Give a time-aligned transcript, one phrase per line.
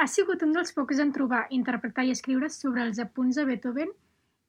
[0.00, 3.90] ha sigut un dels pocs en trobar, interpretar i escriure sobre els apunts de Beethoven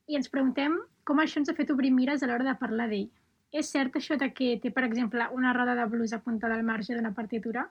[0.07, 0.77] i ens preguntem
[1.07, 3.09] com això ens ha fet obrir mires a l'hora de parlar d'ell.
[3.51, 6.95] És cert això de que té, per exemple, una roda de blues apuntada al marge
[6.95, 7.65] d'una partitura?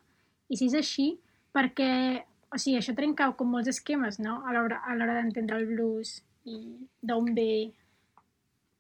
[0.53, 1.07] I si és així,
[1.57, 1.91] perquè
[2.51, 6.59] o sigui, això trenca com molts esquemes, no?, a l'hora d'entendre el blues i
[7.01, 7.71] d'on ve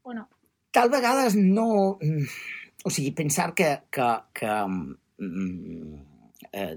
[0.02, 0.26] o no.
[0.74, 1.96] Tal vegades no...
[2.02, 2.26] Mm,
[2.84, 4.52] o sigui, pensar que, que, que
[5.20, 5.98] mm,
[6.52, 6.76] eh,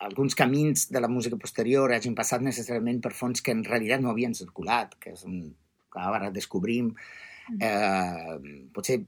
[0.00, 4.12] alguns camins de la música posterior hagin passat necessàriament per fons que en realitat no
[4.14, 5.42] havien circulat, que és un,
[5.92, 6.92] que ara descobrim,
[7.52, 7.60] mm.
[7.60, 9.02] eh, potser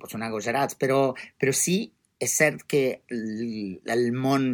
[0.00, 1.76] pot sonar agosarats, però, però sí
[2.22, 4.50] és cert que el, el món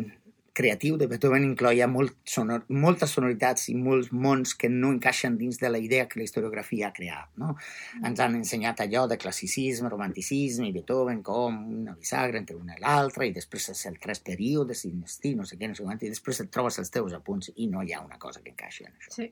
[0.59, 5.61] creatiu de Beethoven incloia molt sonor, moltes sonoritats i molts mons que no encaixen dins
[5.63, 7.31] de la idea que la historiografia ha creat.
[7.41, 7.53] No?
[7.55, 8.07] Mm.
[8.11, 12.83] Ens han ensenyat allò de classicisme, romanticisme i Beethoven com una bisagra entre una i
[12.83, 15.07] l'altra i després és el tres períodes i no
[15.47, 17.95] sé què, no sé quant, i després et trobes els teus apunts i no hi
[17.95, 19.15] ha una cosa que encaixi en això.
[19.21, 19.31] Sí.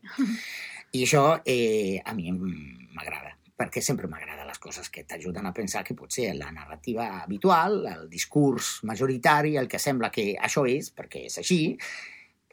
[0.96, 5.82] I això eh, a mi m'agrada perquè sempre m'agrada les coses que t'ajuden a pensar
[5.84, 11.24] que potser la narrativa habitual, el discurs majoritari, el que sembla que això és, perquè
[11.30, 11.60] és així,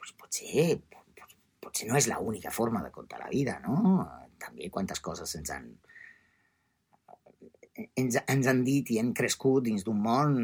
[0.00, 0.68] doncs potser,
[1.60, 4.06] potser no és l'única forma de contar la vida, no?
[4.40, 5.68] També quantes coses ens han,
[8.00, 10.40] ens, ens han dit i hem crescut dins d'un món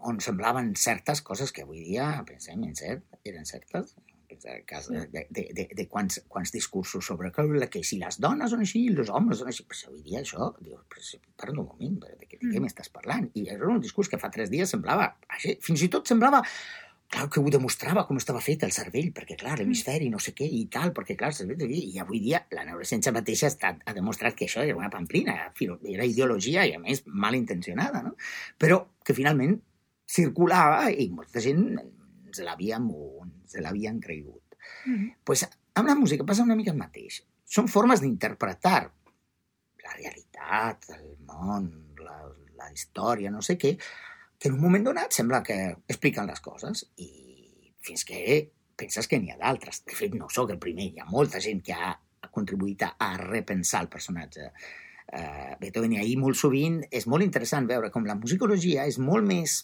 [0.00, 3.96] on semblaven certes coses que avui dia pensem en cert, eren certes,
[4.42, 8.52] de, cas de, de, de, de quants, quants discursos sobre que, que si les dones
[8.52, 12.12] són així, els homes són així, però avui dia això, diu, però un moment, de,
[12.16, 12.66] de, de què mm.
[12.66, 13.30] m'estàs parlant?
[13.38, 16.42] I era un discurs que fa tres dies semblava, així, fins i tot semblava
[17.10, 19.60] clar que ho demostrava com estava fet el cervell, perquè clar, mm.
[19.62, 23.12] l'hemisferi, no sé què, i tal, perquè clar, el cervell, i avui dia la neurociència
[23.16, 25.36] mateixa ha, estat, ha demostrat que això era una pamplina,
[25.94, 28.14] era ideologia i a més mal intencionada, no?
[28.62, 29.58] Però que finalment
[30.10, 31.66] circulava i molta gent
[32.30, 32.86] ens l'havien
[33.50, 34.56] se l'havien cregut.
[34.86, 35.16] Mm -hmm.
[35.24, 37.22] pues, amb la música passa una mica el mateix.
[37.44, 38.92] Són formes d'interpretar
[39.82, 42.18] la realitat, el món, la,
[42.56, 43.76] la història, no sé què,
[44.38, 47.10] que en un moment donat sembla que expliquen les coses i
[47.80, 49.82] fins que penses que n'hi ha d'altres.
[49.84, 51.96] De fet, no sóc el primer, hi ha molta gent que ha
[52.30, 57.90] contribuït a repensar el personatge uh, Beethoven i ahir molt sovint és molt interessant veure
[57.90, 59.60] com la musicologia és molt més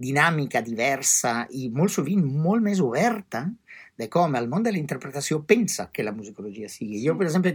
[0.00, 3.44] dinàmica, diversa i molt sovint molt més oberta
[3.96, 6.98] de com el món de la interpretació pensa que la musicologia sigui.
[7.04, 7.52] Jo, per exemple,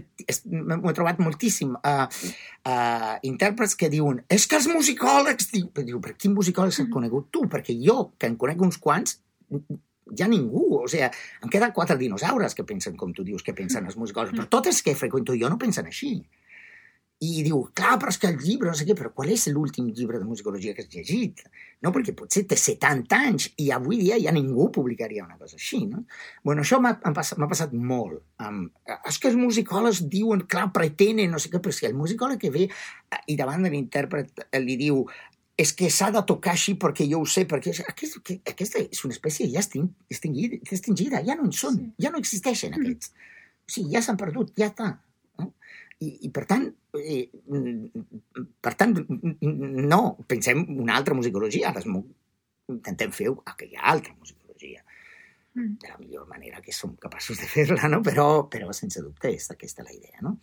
[0.47, 2.29] m'ho he trobat moltíssim a uh,
[2.63, 5.51] uh, intèrprets que diuen és que els musicòlegs...
[5.51, 7.43] Diu, diu per quin musicòleg s'ha conegut tu?
[7.51, 9.17] Perquè jo, que en conec uns quants,
[10.15, 11.09] ja ningú, o sigui,
[11.43, 14.79] em queden quatre dinosaures que pensen com tu dius que pensen els musicòlegs, però totes
[14.85, 16.15] que freqüento jo no pensen així.
[17.19, 19.89] I diu, clar, però és que el llibre, no sé què, però qual és l'últim
[19.91, 21.41] llibre de musicologia que has llegit?
[21.83, 21.91] No?
[21.91, 26.05] Perquè potser té 70 anys i avui dia ja ningú publicaria una cosa així, no?
[26.47, 28.21] Bueno, això m'ha passat, passat molt.
[28.39, 28.61] Um,
[29.11, 32.53] és que els musicòlegs diuen, clar, pretenen, no sé què, però si el musicòleg que
[32.55, 35.03] ve eh, i davant de l'intèrpret li diu
[35.59, 39.11] és que s'ha de tocar així perquè jo ho sé, perquè aquest, aquesta és una
[39.17, 42.79] espècie ja extingida, extingida ja no en són, ja no existeixen mm.
[42.79, 43.11] aquests.
[43.67, 44.93] O sigui, ja s'han perdut, ja està.
[45.99, 47.29] I, i per tant, eh,
[48.61, 48.95] per tant,
[49.41, 51.83] no, pensem una altra musicologia, ara
[52.69, 54.83] intentem fer aquella altra musicologia
[55.53, 55.77] mm.
[55.81, 58.01] de la millor manera que som capaços de fer-la, no?
[58.05, 60.21] però, però sense dubte és aquesta la idea.
[60.21, 60.37] No?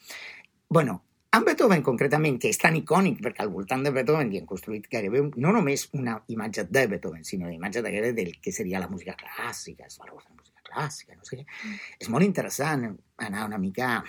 [0.69, 1.03] bueno,
[1.37, 4.89] amb Beethoven concretament, que és tan icònic perquè al voltant de Beethoven hi han construït
[4.91, 8.89] gairebé no només una imatge de Beethoven, sinó una imatge de del que seria la
[8.89, 11.45] música clàssica, els valors de la música clàssica, no sé què.
[11.45, 11.77] Mm.
[12.01, 12.89] És molt interessant
[13.29, 14.03] anar una mica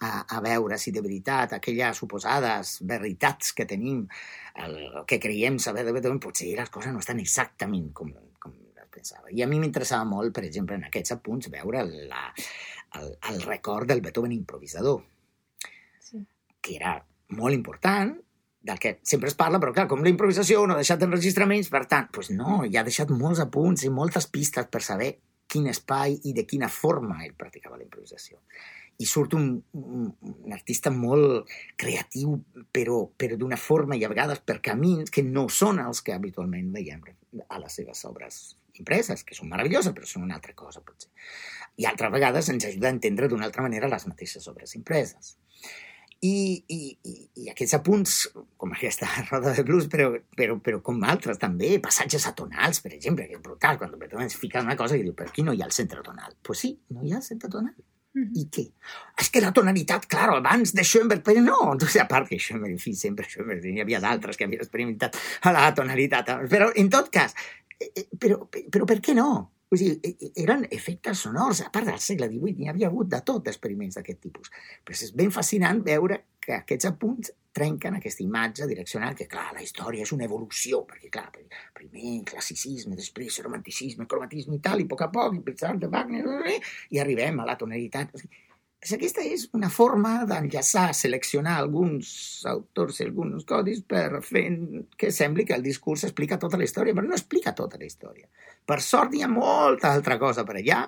[0.00, 4.04] a, a veure si de veritat aquelles suposades veritats que tenim,
[4.64, 8.10] el, que creiem saber de Beethoven, potser les coses no estan exactament com,
[8.42, 9.30] com les pensava.
[9.30, 12.26] I a mi m'interessava molt, per exemple, en aquests apunts, veure la,
[13.00, 15.02] el, el record del Beethoven improvisador,
[16.02, 16.24] sí.
[16.60, 16.98] que era
[17.38, 18.16] molt important,
[18.64, 21.84] del que sempre es parla, però clar, com la improvisació no ha deixat enregistraments, per
[21.86, 25.10] tant, doncs no, ja ha deixat molts apunts i moltes pistes per saber
[25.52, 28.40] quin espai i de quina forma ell practicava la improvisació
[28.98, 29.48] i surt un,
[29.80, 30.10] un,
[30.44, 31.50] un artista molt
[31.80, 32.36] creatiu,
[32.72, 36.70] però, però d'una forma i a vegades per camins que no són els que habitualment
[36.74, 37.02] veiem
[37.48, 38.42] a les seves obres
[38.78, 41.10] impreses, que són meravelloses, però són una altra cosa, potser.
[41.78, 45.34] I altres vegades ens ajuda a entendre d'una altra manera les mateixes obres impreses.
[46.24, 48.12] I, i, i, i aquests apunts,
[48.56, 53.26] com aquesta roda de blues, però, però, però com altres també, passatges atonals, per exemple,
[53.28, 55.60] que és brutal, quan Beethoven es fica una cosa i diu, per aquí no hi
[55.62, 56.32] ha el centre tonal.
[56.32, 57.76] Doncs pues sí, no hi ha el centre tonal.
[58.14, 58.40] -hmm.
[58.40, 58.64] I què?
[59.20, 62.72] És que la tonalitat, clar, abans de Schoenberg, però no, doncs, a part que Schoenberg,
[62.72, 67.10] en fi, sempre Schoenberg, hi havia d'altres que havien experimentat la tonalitat, però en tot
[67.10, 67.34] cas,
[67.78, 69.53] eh, eh, però, però per què no?
[69.72, 71.62] Vull dir, e, e, eren efectes sonors.
[71.64, 74.52] A part del segle XVIII n'hi havia hagut de tot d'experiments d'aquest tipus.
[74.84, 79.62] Però és ben fascinant veure que aquests apunts trenquen aquesta imatge direccional que, clar, la
[79.62, 81.28] història és una evolució, perquè, clar,
[81.76, 85.90] primer classicisme, després romanticisme, cromatisme i tal, i a poc a poc, i pensar de
[85.92, 86.24] Wagner,
[86.90, 88.10] i arribem a la tonalitat.
[88.10, 88.42] O sigui,
[88.92, 92.08] aquesta és una forma d'enllaçar, seleccionar alguns
[92.50, 94.44] autors i alguns codis per fer
[95.00, 98.28] que sembli que el discurs explica tota la història, però no explica tota la història.
[98.66, 100.82] Per sort hi ha molta altra cosa per allà,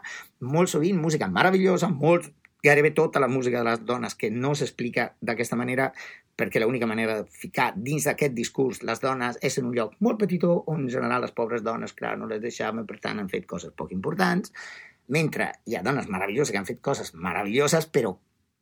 [0.44, 2.28] molt sovint música meravellosa, molt,
[2.66, 5.93] gairebé tota la música de les dones que no s'explica d'aquesta manera
[6.37, 10.20] perquè l'única manera de ficar dins d'aquest discurs les dones és en un lloc molt
[10.20, 13.46] petitó on en general les pobres dones, clar, no les deixaven, per tant han fet
[13.48, 14.52] coses poc importants,
[15.12, 18.17] mentre hi ha dones meravelloses que han fet coses meravelloses, però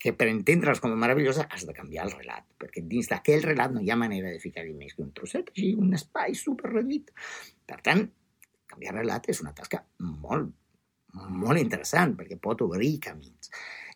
[0.04, 3.72] que per entendre'ls com a meravellosa has de canviar el relat, perquè dins d'aquell relat
[3.72, 7.08] no hi ha manera de ficar-hi més que un trosset, així, un espai super reduït.
[7.64, 8.04] Per tant,
[8.68, 9.80] canviar el relat és una tasca
[10.26, 10.50] molt,
[11.44, 13.48] molt interessant, perquè pot obrir camins.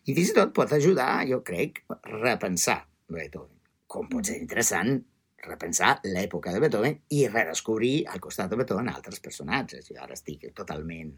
[0.07, 2.79] I fins i tot pot ajudar, jo crec, a repensar
[3.13, 3.59] Beethoven.
[3.89, 4.97] Com pot ser interessant
[5.45, 9.87] repensar l'època de Beethoven i redescobrir al costat de Beethoven altres personatges.
[9.93, 11.13] Jo ara estic totalment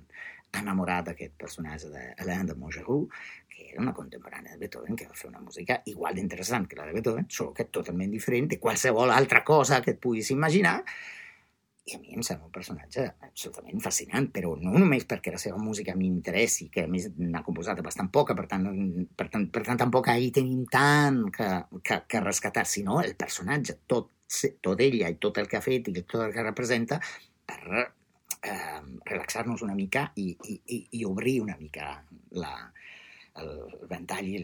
[0.60, 3.08] enamorat d'aquest personatge d'Hélène de Montgeroux,
[3.52, 6.90] que era una contemporània de Beethoven, que va fer una música igual d'interessant que la
[6.90, 10.82] de Beethoven, solo que totalment diferent de qualsevol altra cosa que et puguis imaginar,
[11.90, 15.58] i a mi em sembla un personatge absolutament fascinant, però no només perquè la seva
[15.58, 18.68] música m'interessi, que a més n'ha composat bastant poca, per tant,
[19.18, 21.50] per tant, per tant tampoc ahir tenim tant que,
[21.82, 24.12] que, que rescatar, sinó el personatge, tot,
[24.62, 27.02] tot ella i tot el que ha fet i tot el que representa,
[27.50, 27.90] per
[28.42, 31.94] eh, relaxar-nos una mica i, i, i obrir una mica
[32.38, 32.56] la,
[33.42, 33.52] el
[33.90, 34.42] ventall i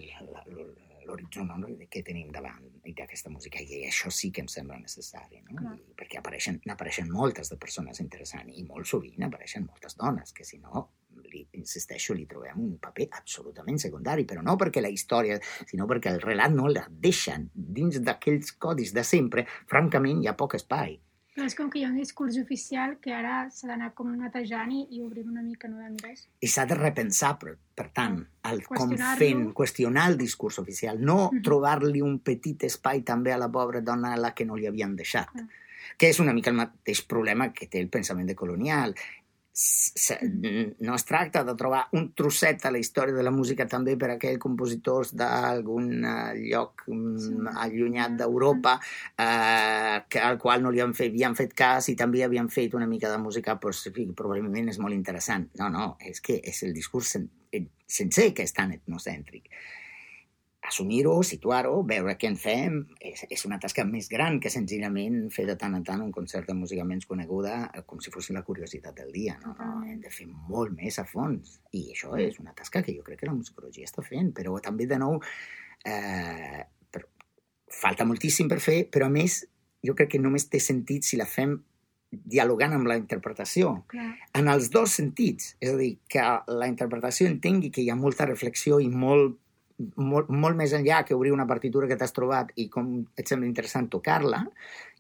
[1.08, 1.58] l'horitzó no,
[1.90, 5.74] que tenim davant d'aquesta música i això sí que em sembla necessari no?
[5.76, 10.48] I perquè apareixen, apareixen moltes de persones interessants i molt sovint apareixen moltes dones que
[10.48, 10.88] si no
[11.32, 15.40] li, insisteixo, li trobem un paper absolutament secundari, però no perquè la història,
[15.70, 20.38] sinó perquè el relat no la deixen dins d'aquells codis de sempre, francament hi ha
[20.40, 20.98] poc espai.
[21.38, 24.72] Però és com que hi ha un discurs oficial que ara s'ha d'anar com netejant
[24.74, 26.24] i, i obrir una mica no res.
[26.42, 28.18] I s'ha de repensar, per, per tant,
[28.50, 31.44] el com fent, qüestionar el discurs oficial, no uh -huh.
[31.46, 34.96] trobar-li un petit espai també a la pobra dona a la que no li havien
[34.96, 35.30] deixat.
[35.36, 35.66] Uh -huh
[35.98, 38.36] que és una mica el mateix problema que té el pensament de
[39.58, 43.96] colonial no es tracta de trobar un trosset a la història de la música també
[43.98, 47.34] per a aquells compositors d'algun eh, lloc mm, sí.
[47.64, 52.24] allunyat d'Europa eh, que, al qual no li han fet, havien fet cas i també
[52.24, 55.50] havien fet una mica de música pues, probablement és molt interessant.
[55.58, 57.28] No, no, és que és el discurs sen
[57.88, 59.48] sencer que és tan etnocèntric
[60.68, 65.46] assumir-ho, situar-ho, veure què en fem, és, és una tasca més gran que senzillament fer
[65.48, 68.44] de tant en tant un concert de música menys coneguda eh, com si fos la
[68.48, 69.38] curiositat del dia.
[69.46, 69.56] No?
[69.60, 69.70] no?
[69.88, 71.60] Hem de fer molt més a fons.
[71.72, 74.90] I això és una tasca que jo crec que la musicologia està fent, però també,
[74.90, 75.22] de nou,
[75.88, 77.06] eh, per,
[77.72, 79.46] falta moltíssim per fer, però a més
[79.86, 81.56] jo crec que només té sentit si la fem
[82.08, 84.14] dialogant amb la interpretació, Clar.
[84.40, 85.56] en els dos sentits.
[85.64, 89.40] És a dir, que la interpretació entengui que hi ha molta reflexió i molt
[89.78, 93.50] molt, molt més enllà que obrir una partitura que t'has trobat i com et sembla
[93.50, 94.44] interessant tocar-la,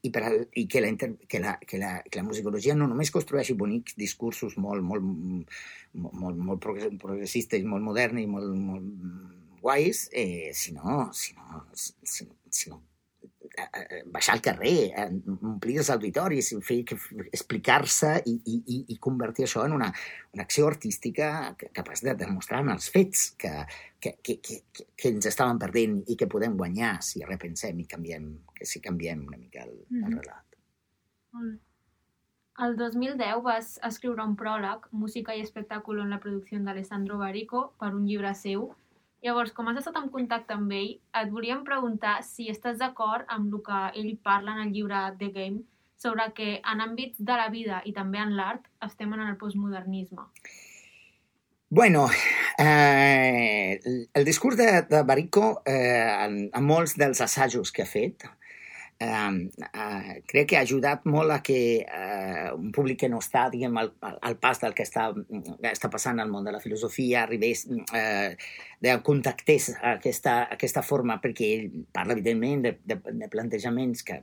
[0.05, 3.57] i, per i que, la, que, la, que, la, que la musicologia no només construeixi
[3.57, 5.07] bonics discursos molt, molt,
[5.93, 12.81] molt, molt progressistes, molt moderns i molt, molt guais, eh, sinó, sinó, sinó, sinó
[14.13, 14.91] baixar al carrer,
[15.35, 16.51] omplir els auditoris,
[17.31, 19.91] explicar-se i, i, i convertir això en una,
[20.33, 23.53] una acció artística capaç de demostrar en els fets que,
[23.99, 24.59] que, que, que,
[24.95, 29.23] que ens estàvem perdent i que podem guanyar si repensem i canviem, que si canviem
[29.27, 30.05] una mica el, mm -hmm.
[30.07, 30.59] el relat.
[31.33, 31.57] Molt bé.
[32.65, 37.91] El 2010 vas escriure un pròleg, Música i espectacle en la producció d'Alessandro Barico, per
[37.93, 38.71] un llibre seu,
[39.25, 43.53] Llavors, com has estat en contacte amb ell, et volíem preguntar si estàs d'acord amb
[43.53, 45.65] el que ell parla en el llibre The Game
[45.97, 50.29] sobre que en àmbits de la vida i també en l'art estem en el postmodernisme.
[51.69, 52.07] Bueno,
[52.59, 53.79] eh,
[54.13, 58.23] el discurs de, de Barico, eh, en, en molts dels assajos que ha fet,
[58.99, 63.47] eh, eh, crec que ha ajudat molt a que eh, un públic que no està
[63.53, 65.09] diguem, al, al pas del que està,
[65.71, 68.37] està passant al món de la filosofia arribés eh,
[68.79, 74.19] de contactés aquesta, aquesta forma, perquè ell parla, evidentment, de, de, de plantejaments que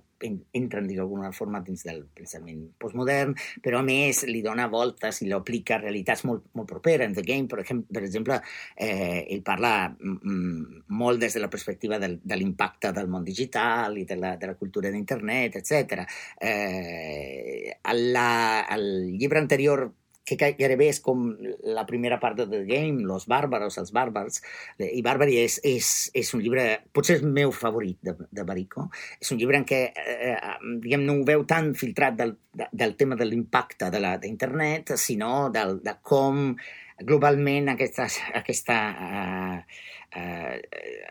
[0.55, 5.77] entren d'alguna forma dins del pensament postmodern, però a més li dona voltes i l'aplica
[5.77, 7.09] a realitats molt, molt properes.
[7.09, 8.39] En The Game, per exemple, per exemple
[8.77, 13.99] eh, ell parla mm, molt des de la perspectiva del, de l'impacte del món digital
[13.99, 16.07] i de la, de la cultura d'internet, etc.
[16.41, 19.89] Eh, el, el llibre anterior
[20.25, 21.27] que gairebé és com
[21.77, 24.41] la primera part de The Game, Los Bàrbaros, els bàrbars,
[24.81, 26.65] i Bàrbari és, és, és un llibre,
[26.97, 28.89] potser és el meu favorit de, de Barico,
[29.21, 30.37] és un llibre en què, eh,
[30.81, 32.37] diguem, no ho veu tan filtrat del,
[32.73, 36.55] del tema de l'impacte d'internet, sinó del, de com
[37.05, 38.07] globalment aquesta,
[38.39, 39.79] aquesta uh,
[40.15, 40.61] eh,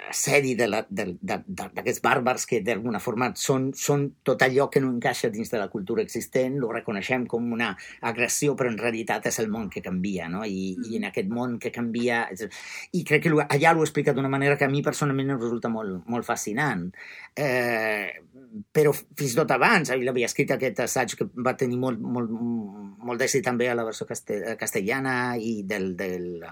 [0.10, 5.60] assedi d'aquests bàrbars que d'alguna forma són, són tot allò que no encaixa dins de
[5.60, 9.83] la cultura existent, ho reconeixem com una agressió, però en realitat és el món que
[9.86, 10.43] canvia, no?
[10.45, 12.25] I, i en aquest món que canvia...
[12.93, 16.03] I crec que allà l'ho explicat d'una manera que a mi personalment em resulta molt,
[16.10, 16.89] molt fascinant.
[17.36, 18.24] Eh,
[18.74, 22.29] però fins tot abans, ell havia escrit aquest assaig que va tenir molt, molt,
[23.03, 26.45] molt d'èxit també a la versió castellana i del, del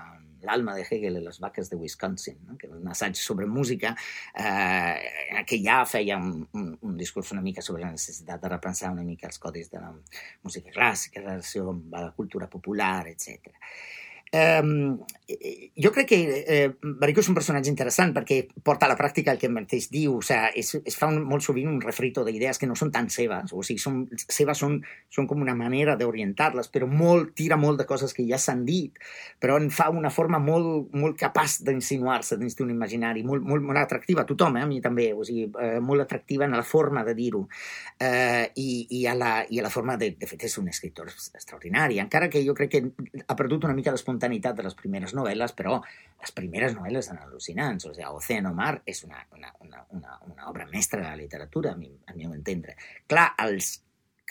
[0.47, 2.57] l'alma de Hegel i les vaques de Wisconsin, no?
[2.59, 3.93] que és un assaig sobre música
[4.35, 8.91] eh, que ja feia un, un, un discurs una mica sobre la necessitat de repensar
[8.93, 9.91] una mica els codis de la
[10.43, 13.51] música clàssica, la relació amb la cultura popular, etc.
[14.31, 15.03] Um,
[15.75, 19.39] jo crec que eh, Barico és un personatge interessant perquè porta a la pràctica el
[19.41, 22.69] que mateix diu, o sigui, es, es fa un, molt sovint un refrito d'idees que
[22.69, 24.77] no són tan seves, o sigui, són, seves són,
[25.11, 28.99] són com una manera d'orientar-les, però molt, tira molt de coses que ja s'han dit,
[29.39, 33.83] però en fa una forma molt, molt capaç d'insinuar-se dins d'un imaginari, molt, molt, molt
[33.83, 37.03] atractiva a tothom, eh, a mi també, o sigui, eh, molt atractiva en la forma
[37.07, 37.43] de dir-ho,
[37.99, 38.69] eh, i,
[39.01, 42.31] i, a la, i a la forma de, de fet, és un escriptor extraordinari, encara
[42.31, 42.85] que jo crec que
[43.27, 45.79] ha perdut una mica l'espontanitat espontaneïtat de les primeres novel·les, però
[46.21, 47.87] les primeres novel·les són al·lucinants.
[47.87, 51.73] O sigui, Océano Mar és una, una, una, una, una obra mestra de la literatura,
[51.73, 52.75] a mi, a mi entendre.
[53.07, 53.79] Clar, els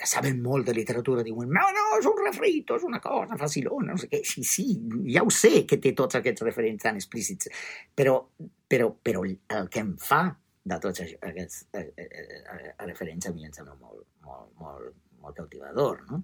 [0.01, 3.91] que saben molt de literatura diuen no, no, és un refrito, és una cosa facilona,
[3.91, 4.23] no sé què.
[4.25, 4.67] Sí, sí,
[5.11, 7.51] ja ho sé que té tots aquests referents tan explícits,
[7.93, 8.17] però,
[8.67, 10.23] però, però el que em fa
[10.63, 15.37] de tots aquests eh, eh, eh, referents a mi em sembla molt, molt, molt, molt
[15.39, 16.21] cautivador, no?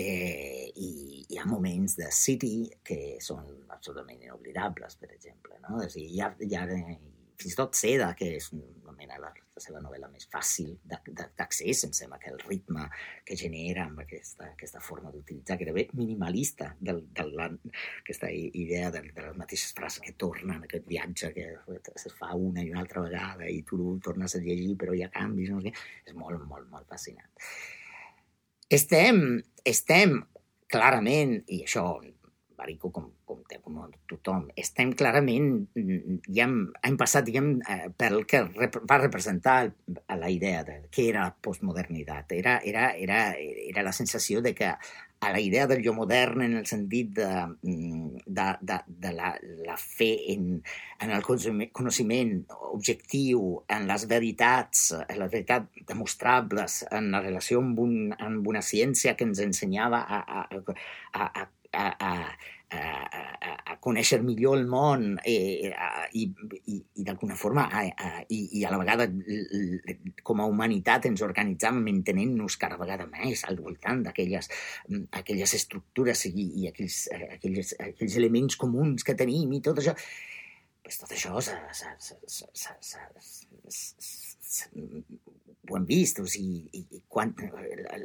[0.00, 0.90] Eh, i
[1.28, 2.54] hi ha moments de City
[2.84, 5.80] que són absolutament inoblidables, per exemple, no?
[5.84, 6.66] És a dir, hi ha, hi ha
[7.40, 11.84] fins i tot Seda, que és una mena la, la seva novel·la més fàcil d'accés,
[11.86, 12.84] em sembla que el ritme
[13.26, 17.34] que genera amb aquesta, aquesta forma d'utilitzar, que era bé minimalista, del, del,
[18.02, 21.48] aquesta idea de, de les mateixes frases que tornen, aquest viatge que
[21.94, 25.12] es fa una i una altra vegada i tu tornes a llegir però hi ha
[25.12, 27.30] canvis, no sé és molt, molt, molt fascinant.
[28.70, 29.16] Estem,
[29.66, 30.20] estem
[30.70, 31.88] clarament, i això
[32.60, 33.78] Barico com, com, com
[34.10, 35.46] tothom, estem clarament,
[36.28, 39.54] ja hem, hem passat diguem, eh, pel que rep, va representar
[40.20, 42.34] la idea de què era la postmodernitat.
[42.36, 44.74] Era, era, era, era la sensació de que
[45.20, 47.28] a la idea del jo modern en el sentit de,
[47.62, 49.34] mm, de, de, de la,
[49.66, 50.62] la fe en,
[51.00, 52.32] en el coneixement
[52.72, 58.64] objectiu, en les veritats, en les veritats demostrables, en la relació amb, un, amb una
[58.64, 61.44] ciència que ens ensenyava a, a, a, a,
[61.84, 62.14] a, a
[62.76, 65.70] a, a conèixer millor el món eh,
[66.16, 66.24] i,
[66.72, 69.08] i, i d'alguna forma a, a, i, i a la vegada
[70.26, 74.50] com a humanitat ens organitzàvem entenent-nos cada vegada més al voltant d'aquelles
[75.22, 77.02] aquelles estructures i, i aquells,
[77.36, 79.96] aquells, aquells elements comuns que tenim i tot això
[80.84, 82.18] pues tot això s ha, s ha, s ha,
[82.54, 84.70] s ha, s ha,
[85.70, 87.34] ho hem vist, o sigui, i, i quan,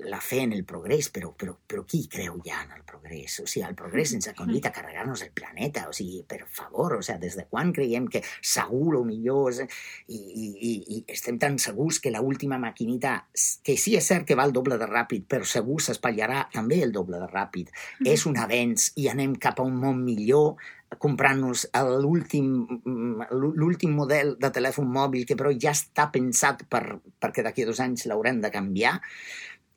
[0.05, 3.39] la fe en el progrés, però, però, però qui creu ja en el progrés?
[3.39, 6.97] O sigui, el progrés ens ha conduït a carregar-nos el planeta, o sigui, per favor,
[6.97, 9.61] o sigui, des de quan creiem que segur o millor és,
[10.07, 13.17] i, i, i, i estem tan segurs que l'última maquinita,
[13.63, 16.95] que sí és cert que va el doble de ràpid, però segur s'espatllarà també el
[16.95, 18.09] doble de ràpid, mm.
[18.11, 20.55] és un avenç i anem cap a un món millor,
[20.99, 21.65] comprant-nos
[22.03, 27.81] l'últim model de telèfon mòbil que però ja està pensat per, perquè d'aquí a dos
[27.83, 28.93] anys l'haurem de canviar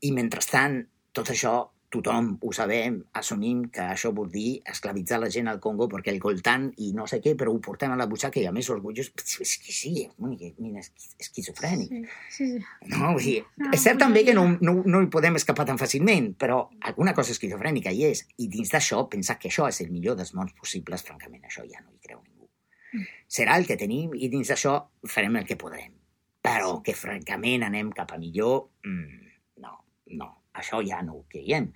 [0.06, 0.82] i mentrestant
[1.16, 1.56] tot això
[1.88, 6.20] tothom ho sabem, assumim que això vol dir esclavitzar la gent al Congo perquè el
[6.20, 9.08] coltant i no sé què, però ho portem a la butxaca i a més orgullós,
[9.08, 10.90] és que sí, és
[11.24, 11.88] esquizofrènic.
[11.88, 12.02] Sí,
[12.36, 12.92] sí, sí.
[12.92, 15.80] No, vull dir, no, és cert també que no, no, no hi podem escapar tan
[15.80, 16.60] fàcilment, però
[16.92, 18.26] alguna cosa esquizofrènica hi és.
[18.36, 21.80] I dins d'això, pensar que això és el millor dels mons possibles, francament, això ja
[21.80, 22.50] no hi creu ningú.
[22.92, 23.08] Mm.
[23.38, 24.76] Serà el que tenim i dins d'això
[25.08, 25.97] farem el que podrem.
[26.44, 29.32] Però que francament anem cap a millor, mm,
[29.64, 29.72] no,
[30.20, 30.28] no
[30.58, 31.70] això ja no ho creiem.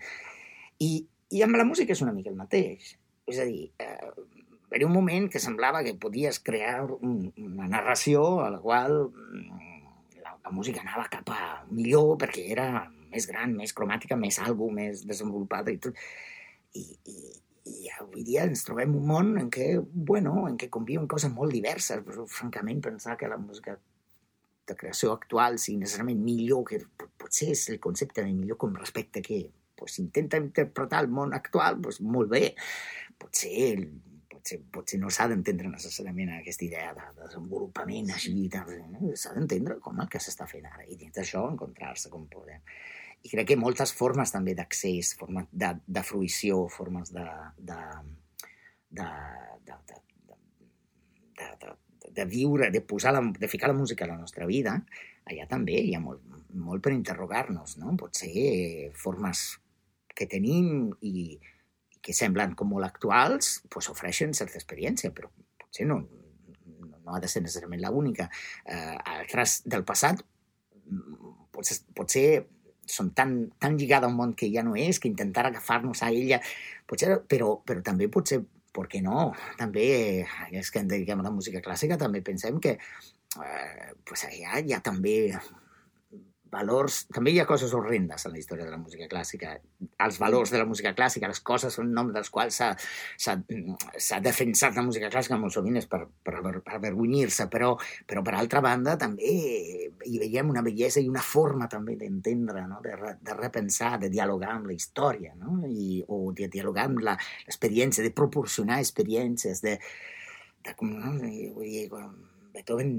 [0.83, 0.91] I,
[1.33, 2.95] I amb la música és una mica el mateix.
[3.31, 4.13] És a dir, eh,
[4.73, 9.85] era un moment que semblava que podies crear un, una narració a la qual mm,
[10.25, 12.67] la, la música anava cap a millor perquè era
[13.13, 15.99] més gran, més cromàtica, més àlbum, més desenvolupada i tot.
[16.79, 17.17] I, i,
[17.69, 21.53] i avui dia ens trobem un món en què, bueno, en què conviuen coses molt
[21.55, 23.77] diverses, però francament pensar que la música
[24.73, 29.23] de creació actual sigui necessàriament millor, que potser és el concepte de millor com respecte
[29.25, 29.45] que
[29.83, 32.43] pues, intenta interpretar el món actual, pues, molt bé.
[33.19, 33.77] Potser,
[34.31, 38.63] potser, potser no s'ha d'entendre necessàriament aquesta idea de, de desenvolupament així, de,
[38.93, 39.13] no?
[39.19, 42.63] s'ha d'entendre com el que s'està fent ara i dins d'això encontrar-se com podem.
[43.23, 47.27] I crec que moltes formes també d'accés, formes de, de fruïció, formes de,
[47.59, 47.79] de,
[48.91, 49.11] de,
[49.69, 50.39] de, de, de,
[51.39, 51.77] de, de
[52.29, 54.77] viure, de, posar la, de ficar la música a la nostra vida,
[55.29, 56.23] allà també hi ha molt,
[56.55, 57.97] molt per interrogar-nos, no?
[58.01, 59.45] Potser formes
[60.13, 65.31] que tenim i, i que semblen com molt actuals, pues ofereixen certa experiència, però
[65.63, 66.03] potser no,
[67.03, 68.29] no ha de ser necessàriament l'única.
[68.67, 70.23] Eh, altres del passat
[71.53, 72.27] potser, potser
[72.93, 76.11] són tan, tan lligada a un món que ja no és, que intentar agafar-nos a
[76.11, 76.41] ella,
[76.89, 78.43] potser, però, però també potser
[78.73, 79.31] per què no?
[79.61, 79.87] També,
[80.51, 84.75] és que ens dediquem a la música clàssica, també pensem que eh, pues allà hi
[84.75, 85.17] ha també
[86.53, 87.03] valors...
[87.13, 89.55] També hi ha coses horrendes en la història de la música clàssica.
[90.05, 94.85] Els valors de la música clàssica, les coses en nom dels quals s'ha defensat la
[94.87, 97.73] música clàssica molt sovint és per, per, per avergonyir-se, però,
[98.09, 102.83] però per altra banda també hi veiem una bellesa i una forma també d'entendre, no?
[102.85, 105.61] de, de repensar, de dialogar amb la història, no?
[105.69, 109.79] I, o de dialogar amb l'experiència, de proporcionar experiències, de,
[110.67, 111.17] de com, no?
[111.57, 111.89] vull dir,
[112.53, 112.93] Beethoven,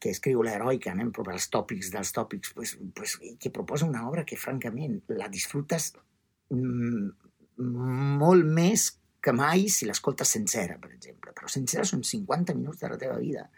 [0.00, 4.24] que escriu l'heroica, anem per als tòpics dels tòpics, pues, pues, que proposa una obra
[4.24, 5.92] que, francament, la disfrutes
[6.54, 7.10] mm,
[8.20, 8.86] molt més
[9.20, 11.34] que mai si l'escoltes sencera, per exemple.
[11.36, 13.48] Però sencera són 50 minuts de la teva vida.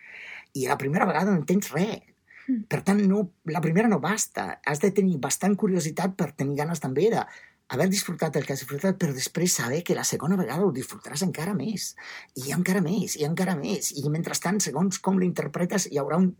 [0.58, 2.02] I la primera vegada no entens res.
[2.48, 2.64] Mm.
[2.72, 4.48] Per tant, no, la primera no basta.
[4.66, 7.22] Has de tenir bastant curiositat per tenir ganes també de
[7.72, 11.24] haver disfrutat el que has disfrutat, però després saber que la segona vegada ho disfrutaràs
[11.26, 11.92] encara més,
[12.36, 13.92] i encara més, i encara més.
[13.96, 16.32] I mentrestant, segons com l'interpretes, hi haurà un,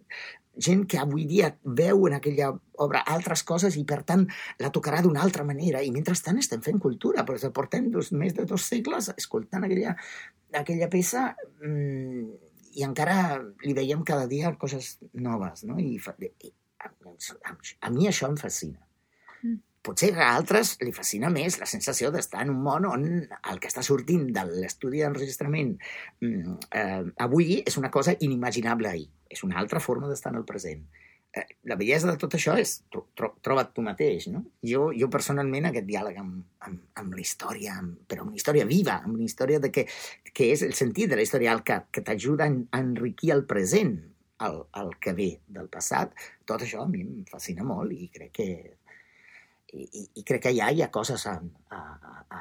[0.57, 2.51] gent que avui dia veu en aquella
[2.85, 4.27] obra altres coses i, per tant,
[4.61, 5.83] la tocarà d'una altra manera.
[5.83, 9.97] I mentrestant estem fent cultura, perquè portem dos, més de dos segles escoltant aquella,
[10.61, 11.31] aquella peça
[11.65, 12.29] mmm,
[12.77, 13.17] i encara
[13.65, 15.79] li veiem cada dia coses noves, no?
[15.81, 16.53] I, i
[16.83, 18.81] a, a mi això em fascina.
[19.83, 23.71] Potser a altres li fascina més la sensació d'estar en un món on el que
[23.71, 25.73] està sortint de l'estudi d'enregistrament
[26.23, 29.09] mm, eh, avui és una cosa inimaginable ahir.
[29.33, 30.85] És una altra forma d'estar en el present.
[31.35, 34.45] Eh, la bellesa de tot això és tro tro troba't tu mateix, no?
[34.69, 38.69] Jo, jo personalment aquest diàleg amb, amb, amb la història, amb, però amb una història
[38.69, 39.87] viva, amb una història de que,
[40.31, 43.97] que és el sentit de la història el que, que t'ajuda a enriquir el present,
[44.45, 46.13] el, el que ve del passat,
[46.45, 48.49] tot això a mi em fascina molt i crec que
[49.73, 51.35] i, i crec que allà hi ha coses a,
[51.73, 51.81] a,
[52.29, 52.41] a,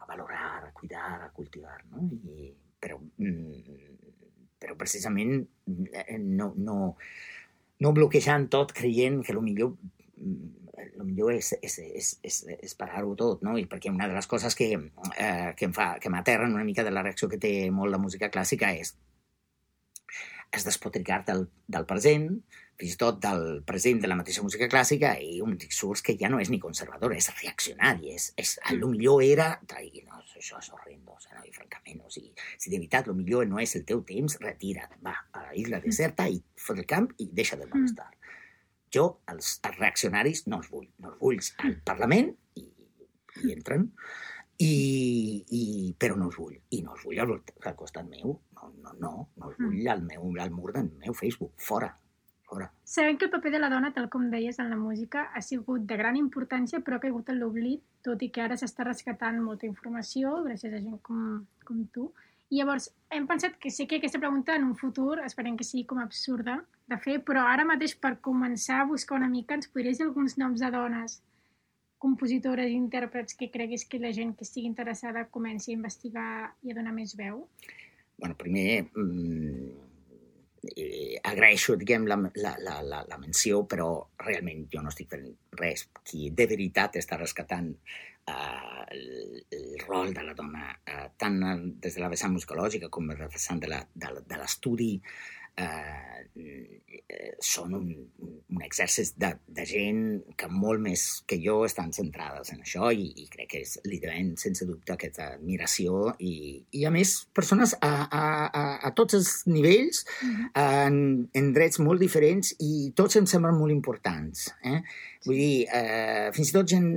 [0.00, 2.06] a valorar, a cuidar, a cultivar, no?
[2.36, 3.98] I, però, mm,
[4.60, 5.38] però precisament
[5.92, 6.78] eh, no, no,
[7.80, 9.74] no bloquejant tot creient que el millor
[10.20, 13.56] el mm, millor és, és, és, és, és parar-ho tot, no?
[13.60, 16.84] I perquè una de les coses que, eh, que em fa, que m'aterren una mica
[16.84, 18.94] de la reacció que té molt la música clàssica és
[20.50, 22.28] es despotricar del, del present,
[22.80, 26.30] fins i tot del present de la mateixa música clàssica, i un discurs que ja
[26.32, 29.52] no és ni conservador, és reaccionari, és, és a lo millor era...
[29.80, 33.10] I no, això és horrendo, o sigui, no, i francament, o sigui, si de veritat
[33.10, 36.80] lo millor no és el teu temps, retira't, va a la isla deserta i fot
[36.80, 38.08] el camp i deixa de molestar.
[38.94, 41.40] Jo, els, els reaccionaris, no els vull, no els vull.
[41.66, 42.66] Al Parlament i,
[43.44, 43.86] i entren,
[44.60, 44.72] i,
[45.56, 45.62] i,
[46.00, 49.16] però no els vull, i no els vull al, al costat meu, no, no, no,
[49.36, 51.94] no els vull al, meu, al mur del meu Facebook, fora,
[52.50, 52.72] Fora.
[52.82, 55.84] Sabem que el paper de la dona, tal com deies en la música, ha sigut
[55.86, 59.68] de gran importància, però ha caigut en l'oblit, tot i que ara s'està rescatant molta
[59.68, 62.08] informació gràcies a gent com, com tu.
[62.50, 65.84] I llavors, hem pensat que sé que aquesta pregunta en un futur esperem que sigui
[65.86, 66.56] com absurda
[66.90, 70.34] de fer, però ara mateix per començar a buscar una mica ens podries dir alguns
[70.42, 71.20] noms de dones
[72.02, 76.32] compositores i intèrprets que creguis que la gent que estigui interessada comenci a investigar
[76.66, 77.44] i a donar més veu?
[78.20, 79.70] Bueno, primer, mmm,
[80.76, 83.88] eh, agraeixo, diguem, la, la, la, la, la menció, però
[84.26, 85.26] realment jo no estic fent
[85.58, 85.88] res.
[86.04, 91.40] Qui de veritat està rescatant eh, el, el rol de la dona, eh, tant
[91.80, 96.20] des de la vessant musicològica com des de la vessant de l'estudi eh, eh,
[97.40, 97.88] són un,
[98.50, 100.02] un exèrcit de, de gent
[100.38, 104.00] que molt més que jo estan centrades en això i, i crec que és, li
[104.02, 106.32] devem sense dubte aquesta admiració i,
[106.76, 110.04] i a més persones a, a, a, a tots els nivells
[110.54, 111.00] en,
[111.36, 114.50] en drets molt diferents i tots em semblen molt importants.
[114.66, 114.80] Eh?
[115.26, 116.90] Vull dir, eh, fins i tot gent...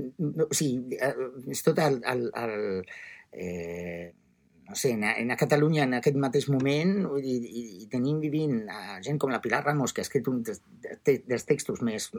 [0.43, 1.13] O sigui, eh,
[1.45, 2.57] fins i tot el, el, el
[3.33, 4.11] eh,
[4.67, 8.99] no sé, en, a Catalunya en aquest mateix moment i, i, i tenim vivint a
[9.03, 10.63] gent com la Pilar Ramos, que ha escrit un dels,
[11.47, 12.09] textos més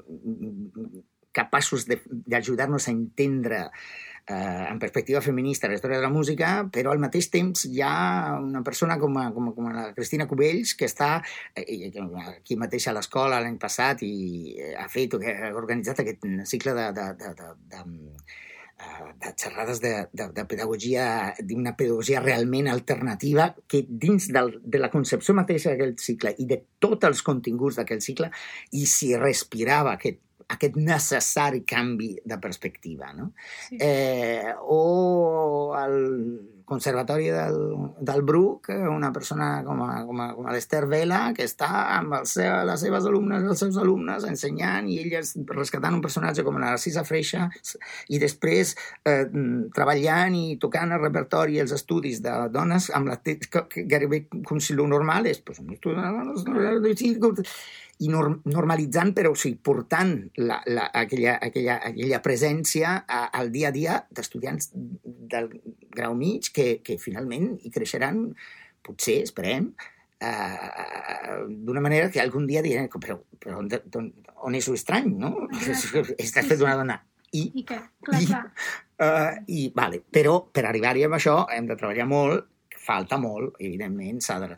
[1.35, 7.03] capaços d'ajudar-nos a entendre eh, en perspectiva feminista la història de la música, però al
[7.03, 10.77] mateix temps hi ha una persona com, a, com, a, com a la Cristina Cubells
[10.79, 11.17] que està
[11.57, 11.91] eh,
[12.29, 14.15] aquí mateix a l'escola l'any passat i
[14.61, 18.54] eh, ha fet, ha organitzat aquest cicle de, de, de, de, de Eh,
[19.21, 21.07] de xerrades de, de, de pedagogia,
[21.39, 26.61] d'una pedagogia realment alternativa que dins del, de la concepció mateixa d'aquell cicle i de
[26.83, 28.31] tots els continguts d'aquell cicle
[28.75, 30.21] i s'hi respirava aquest,
[30.57, 33.13] aquest necessari canvi de perspectiva.
[33.17, 33.31] No?
[33.69, 33.79] Sí.
[33.81, 35.99] Eh, o el
[36.65, 37.59] Conservatori del,
[38.01, 42.17] del Bruc, una persona com, a, com, a, com a l'Ester Vela, que està amb
[42.21, 46.57] el seu, les seves alumnes, els seus alumnes, ensenyant, i elles rescatant un personatge com
[46.57, 47.51] la Narcisa Freixa,
[48.09, 48.75] i després
[49.05, 49.27] eh,
[49.77, 54.77] treballant i tocant el repertori i els estudis de dones, amb la, gairebé com si
[54.79, 55.61] lo normal és pues,
[58.03, 63.53] i norm, normalitzant, però o sigui, portant la, la, aquella, aquella, aquella presència a, al
[63.55, 65.51] dia a dia d'estudiants del
[65.95, 68.29] grau mig que, que finalment hi creixeran,
[68.85, 69.73] potser, esperem,
[70.25, 73.69] eh, d'una manera que algun dia diran però, però on,
[74.01, 74.09] on,
[74.49, 75.49] on és l'estrany, no?
[76.25, 77.01] Estàs fet d'una dona.
[77.35, 77.81] I, I què?
[78.07, 78.45] Clar, i, clar.
[78.95, 82.47] Uh, i, vale, però per arribar-hi amb això hem de treballar molt,
[82.85, 84.55] falta molt, evidentment, s'ha de...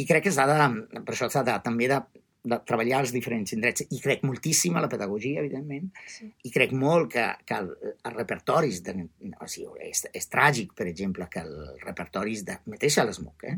[0.00, 0.68] I crec que s'ha de,
[1.00, 2.00] per això s'ha de, també de
[2.44, 3.86] de treballar els diferents indrets.
[3.94, 6.28] I crec moltíssim a la pedagogia, evidentment, sí.
[6.44, 8.96] i crec molt que, que el, els repertoris, de,
[9.40, 12.58] o sigui, és, és tràgic, per exemple, que els repertoris de...
[12.74, 13.56] Mateix a l'ESMUC, eh?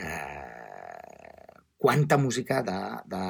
[0.00, 0.48] eh?
[1.82, 3.22] Quanta música de, de,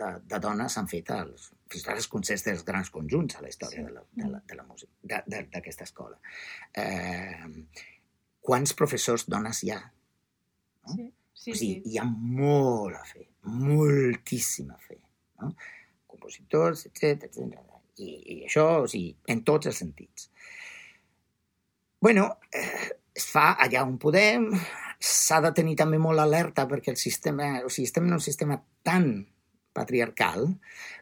[0.00, 3.84] de, de dones s'han fet als, fins als concerts dels grans conjunts a la història
[3.84, 3.84] sí.
[3.86, 6.18] de, la, de, la, de la música, d'aquesta escola.
[6.74, 7.52] Eh,
[8.44, 9.78] quants professors dones hi ha?
[10.88, 10.96] No?
[10.96, 11.12] Sí
[11.44, 11.92] Sí, o sigui, sí.
[11.92, 14.98] hi ha molt a fer, moltíssima fe.
[15.40, 15.54] No?
[16.06, 17.60] Compositors, etc etc.
[18.00, 20.30] I, I això, o sigui, en tots els sentits.
[22.04, 24.50] bueno, eh, es fa allà on podem,
[25.00, 28.58] s'ha de tenir també molt alerta perquè el sistema, o sigui, estem en un sistema
[28.82, 29.06] tan
[29.72, 30.50] patriarcal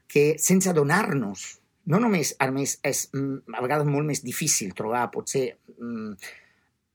[0.07, 5.09] que sense adonar-nos no només, a més, és mm, a vegades molt més difícil trobar
[5.15, 6.13] potser mm,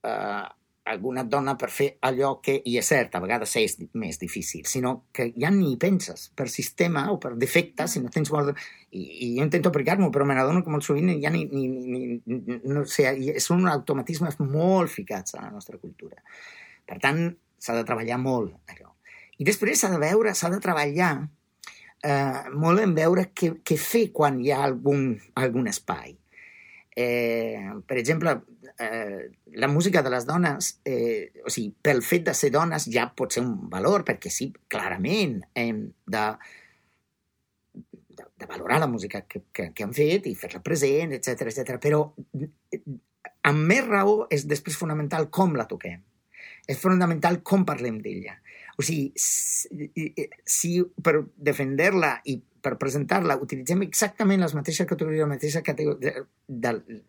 [0.07, 0.45] eh,
[0.87, 4.93] alguna dona per fer allò que, i és cert, a vegades és més difícil, sinó
[5.13, 8.53] que ja ni penses per sistema o per defecte, si no tens molt...
[8.95, 12.59] I, i jo intento aplicar-m'ho, però me n'adono que molt sovint ja ni, ni, ni,
[12.71, 13.09] no sé,
[13.43, 16.21] són automatismes molt ficats a la nostra cultura.
[16.87, 17.25] Per tant,
[17.59, 18.93] s'ha de treballar molt allò.
[19.37, 21.11] I després s'ha de veure, s'ha de treballar
[22.03, 26.15] eh, molt en veure què, què fer quan hi ha algun, algun espai.
[26.99, 28.41] Eh, per exemple,
[28.79, 33.03] eh, la música de les dones, eh, o sigui, pel fet de ser dones ja
[33.13, 36.23] pot ser un valor, perquè sí, clarament hem de,
[37.75, 41.77] de, de valorar la música que, que, que han fet i fer-la present, etc etc.
[41.85, 42.01] però
[43.45, 46.01] amb més raó és després fonamental com la toquem.
[46.65, 48.39] És fonamental com parlem d'ella.
[48.81, 50.17] O sigui, si,
[50.49, 56.73] si per defender-la i per presentar-la utilitzem exactament les mateixes categories, la mateixa categoria de,
[56.83, 56.99] de,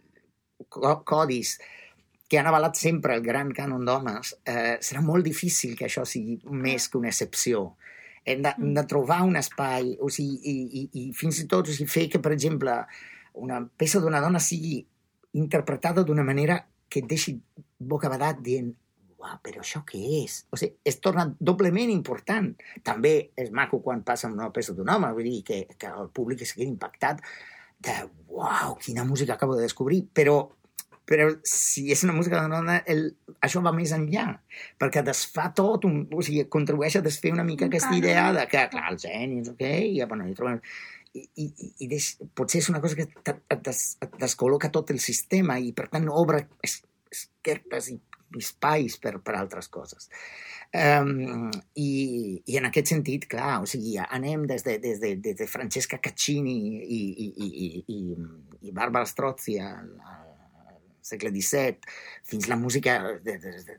[1.09, 1.57] codis
[2.29, 6.37] que han avalat sempre el gran cànon d'homes, eh, serà molt difícil que això sigui
[6.53, 7.79] més que una excepció.
[8.29, 11.71] Hem de, hem de trobar un espai, o sigui, i, i, i fins i tot
[11.71, 12.75] o sigui, fer que, per exemple,
[13.41, 14.83] una peça d'una dona sigui
[15.41, 17.39] interpretada d'una manera que et deixi
[17.79, 18.75] bocabadat dient
[19.19, 20.43] uau, però això què és?
[20.53, 22.53] O sigui, es torna doblement important.
[22.87, 26.45] També és maco quan passa una peça d'un home, vull dir que, que el públic
[26.47, 27.25] es quedi impactat
[27.83, 27.97] de
[28.29, 30.41] uau, quina música acabo de descobrir, però
[31.09, 33.07] però si és una música de dona, el,
[33.41, 34.27] això va més enllà,
[34.77, 38.67] perquè desfà tot, un, o sigui, contribueix a desfer una mica aquesta idea de que,
[38.75, 40.61] clar, el geni, ok, i, bueno, i trobem...
[41.17, 41.47] I, i,
[41.81, 45.73] i deix, potser és una cosa que et, des, et descol·loca tot el sistema i,
[45.73, 46.77] per tant, obre es,
[47.09, 47.97] esquerpes i
[48.37, 50.11] espais per, per altres coses.
[50.69, 51.49] Um,
[51.81, 55.49] i, I en aquest sentit, clar, o sigui, anem des de, des de, des de
[55.49, 58.01] Francesca Caccini i, i, i, i,
[58.69, 60.19] i Barbara Strozzi a, a
[61.09, 61.79] segle XVII,
[62.29, 63.79] fins la música de, de, de,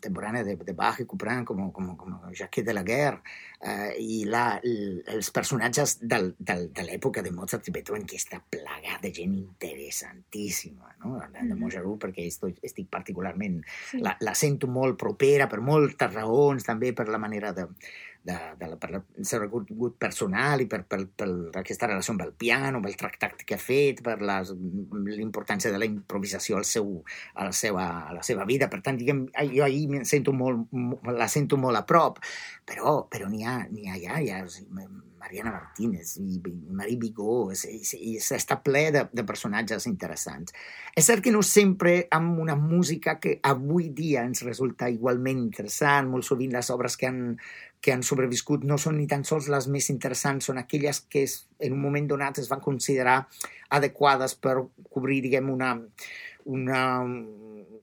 [0.00, 3.20] contemporània de, de Bach i Couperin com, com, com Jacques de la Guerre
[3.60, 8.16] eh, i la, el, els personatges del, del, de l'època de Mozart i Beethoven que
[8.16, 11.18] està plagat de gent interessantíssima no?
[11.18, 11.60] la de mm-hmm.
[11.60, 13.60] Mojarú perquè estic, estic particularment
[13.90, 14.00] sí.
[14.00, 17.68] la, la sento molt propera per moltes raons també per la manera de,
[18.22, 21.28] de, de la, per el seu reconegut personal i per, per, per
[21.62, 25.88] aquesta relació amb el piano, amb el tractat que ha fet, per l'importància de la
[25.88, 26.92] improvisació al seu,
[27.34, 28.68] a, la seva, a la seva vida.
[28.72, 30.68] Per tant, diguem, jo ahir sento molt,
[31.08, 32.20] la sento molt a prop,
[32.68, 34.88] però, però n'hi ha, ha ja, o sigui,
[35.20, 36.38] Mariana Martínez i
[36.72, 37.66] Marie Bigó, és,
[38.32, 40.54] està ple de, de personatges interessants.
[40.96, 46.08] És cert que no sempre amb una música que avui dia ens resulta igualment interessant,
[46.08, 47.20] molt sovint les obres que han,
[47.80, 51.36] que han sobreviscut no són ni tan sols les més interessants, són aquelles que es,
[51.60, 53.22] en un moment donat es van considerar
[53.76, 54.58] adequades per
[54.92, 55.72] cobrir, diguem, una,
[56.44, 56.82] una,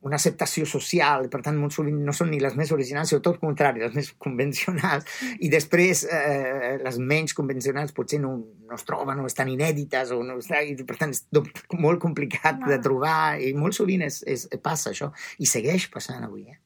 [0.08, 3.40] una acceptació social, per tant, molt sovint no són ni les més originals, sinó tot
[3.40, 5.08] el contrari, les més convencionals,
[5.42, 8.36] i després eh, les menys convencionals potser no,
[8.70, 11.26] no es troben o estan inèdites, o no, i per tant és
[11.74, 15.10] molt complicat de trobar, i molt sovint és, és, passa això,
[15.42, 16.46] i segueix passant avui.
[16.54, 16.62] Eh?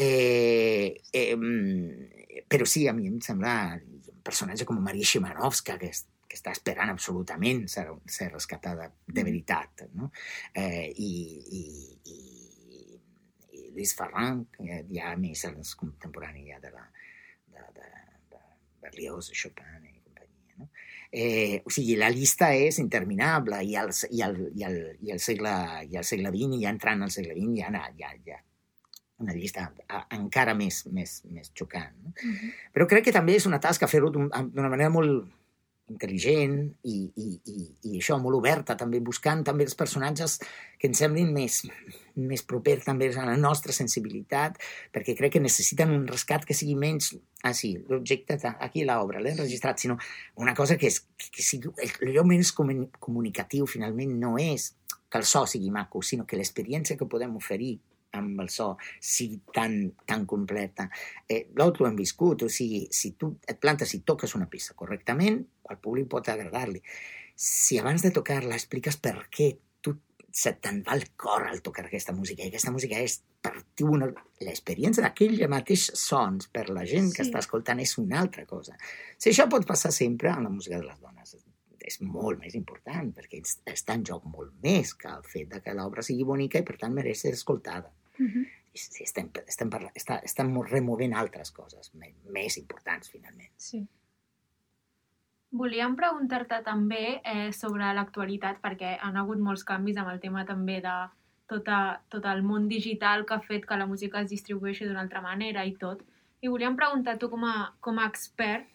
[0.00, 2.19] Eh, eh,
[2.50, 6.52] però sí, a mi em sembla un personatge com Maria Ximanovska, que és que està
[6.54, 9.26] esperant absolutament ser, ser rescatada de mm.
[9.26, 9.84] veritat.
[9.98, 10.10] No?
[10.54, 11.10] Eh, i,
[11.58, 11.62] i,
[12.14, 12.18] i,
[13.70, 16.84] Lluís Ferran, que ja més és contemporani ja de la
[17.50, 17.88] de, de,
[18.34, 18.42] de
[18.84, 20.60] Berlioz, Chopin i companyia.
[20.60, 20.68] No?
[21.10, 25.56] Eh, o sigui, la llista és interminable i el, i el, i el, i segle,
[25.90, 28.38] i el segle XX, ja entrant al segle XX, ja, ja, ja
[29.20, 29.68] una llista
[30.16, 31.92] encara més, més, més xocant.
[32.02, 32.14] No?
[32.14, 32.52] Uh -huh.
[32.74, 35.28] Però crec que també és una tasca fer-ho d'una manera molt,
[35.90, 36.56] intel·ligent
[36.86, 40.38] i, i, i, i això, molt oberta, també buscant també els personatges
[40.78, 41.60] que ens semblin més,
[42.16, 44.58] més propers també a la nostra sensibilitat,
[44.94, 49.34] perquè crec que necessiten un rescat que sigui menys, ah sí, l'objecte aquí l'obra, l'he
[49.36, 49.98] registrat, sinó
[50.40, 51.74] una cosa que, és, que sigui,
[52.06, 54.72] allò menys comunicatiu finalment no és
[55.10, 57.78] que el so sigui maco, sinó que l'experiència que podem oferir
[58.16, 60.88] amb el so sigui tan, tan completa.
[61.28, 64.76] Eh, L'altre ho hem viscut, o sigui, si tu et plantes i toques una peça
[64.78, 66.82] correctament, al públic pot agradar-li.
[67.40, 69.94] Si abans de tocar-la expliques per què tu
[70.32, 73.92] se te'n va el cor al tocar aquesta música, i aquesta música és per tu
[73.96, 74.10] una...
[74.40, 77.16] L'experiència d'aquells mateixos sons per la gent sí.
[77.16, 78.76] que està escoltant és una altra cosa.
[79.20, 81.36] Si això pot passar sempre amb la música de les dones,
[81.90, 83.40] és molt més important, perquè
[83.72, 86.76] està en joc molt més que el fet de que l'obra sigui bonica i, per
[86.80, 87.90] tant, mereix ser escoltada.
[88.20, 88.46] Uh -huh.
[88.70, 93.50] I estem, estem, parlant, està, estem removent altres coses més, més importants, finalment.
[93.56, 93.80] Sí.
[95.50, 100.80] Volíem preguntar-te també eh, sobre l'actualitat, perquè han hagut molts canvis amb el tema també
[100.84, 100.96] de
[101.50, 105.02] tot, a, tot el món digital que ha fet que la música es distribueixi d'una
[105.02, 106.04] altra manera i tot.
[106.40, 108.68] I volíem preguntar tu com a, com a expert,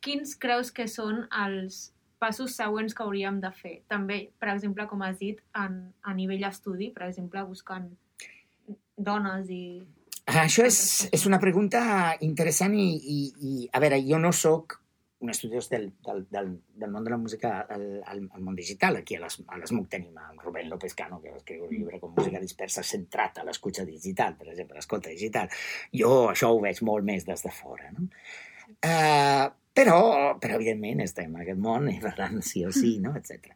[0.00, 1.88] quins creus que són els
[2.22, 3.74] passos següents que hauríem de fer?
[3.90, 7.90] També, per exemple, com has dit, en, a nivell estudi, per exemple, buscant
[9.06, 9.64] dones i...
[10.30, 10.78] Això és,
[11.10, 11.80] és una pregunta
[12.22, 14.76] interessant i, i, i, a veure, jo no sóc
[15.20, 18.96] un estudiós del, del, del, del món de la música al, al, al món digital.
[18.96, 22.40] Aquí a l'ESMUC tenim a Rubén López Cano, que va escriure un llibre com Música
[22.40, 25.52] dispersa centrat a l'escucha digital, per exemple, l'escolta digital.
[25.92, 27.92] Jo això ho veig molt més des de fora.
[27.96, 28.08] No?
[28.80, 30.00] Uh, però,
[30.40, 33.12] però, evidentment, estem en aquest món i per tant, sí o sí, no?
[33.20, 33.52] etc.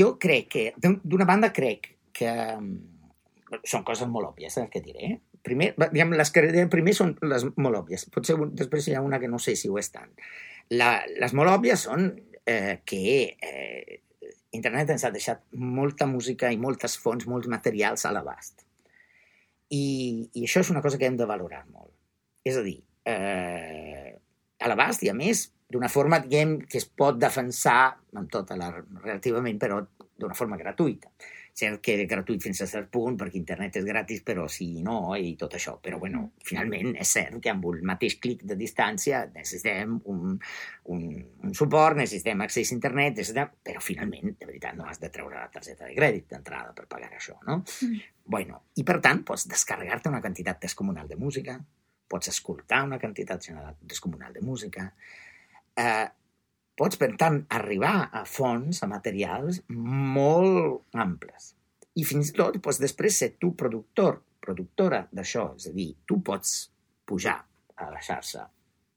[0.00, 2.34] Jo crec que, d'una banda, crec que
[3.64, 5.16] són coses molt òbvies, el que diré.
[5.46, 8.08] Primer, diguem, les que diré primer són les molt òbvies.
[8.12, 10.10] Potser després hi ha una que no sé si ho és tant.
[10.74, 12.08] La, les molt òbvies són
[12.42, 14.00] eh, que eh,
[14.56, 18.66] internet ens ha deixat molta música i moltes fonts, molts materials a l'abast.
[19.70, 19.84] I,
[20.34, 21.92] I això és una cosa que hem de valorar molt.
[22.46, 24.14] És a dir, eh,
[24.58, 28.70] a l'abast i a més d'una forma, diguem, que es pot defensar amb tota la,
[29.02, 29.80] relativament, però
[30.16, 31.10] d'una forma gratuïta
[31.56, 34.82] cert que és gratuït fins a cert punt, perquè internet és gratis, però sí i
[34.84, 35.76] no, i tot això.
[35.82, 40.36] Però, bueno, finalment és cert que amb un mateix clic de distància necessitem un,
[40.92, 41.06] un,
[41.46, 43.54] un suport, necessitem accés a internet, necessitem...
[43.70, 47.10] però finalment, de veritat, no has de treure la targeta de crèdit d'entrada per pagar
[47.14, 47.62] això, no?
[47.62, 48.04] Mm.
[48.36, 51.56] Bueno, i per tant, pots descarregar-te una quantitat descomunal de música,
[52.06, 53.48] pots escoltar una quantitat
[53.82, 54.90] descomunal de música,
[55.76, 56.06] eh,
[56.76, 61.54] pots, per tant, arribar a fonts, a materials molt amples.
[61.96, 65.48] I fins i tot pots després ser tu productor, productora d'això.
[65.56, 66.56] És a dir, tu pots
[67.08, 67.38] pujar
[67.76, 68.46] a la xarxa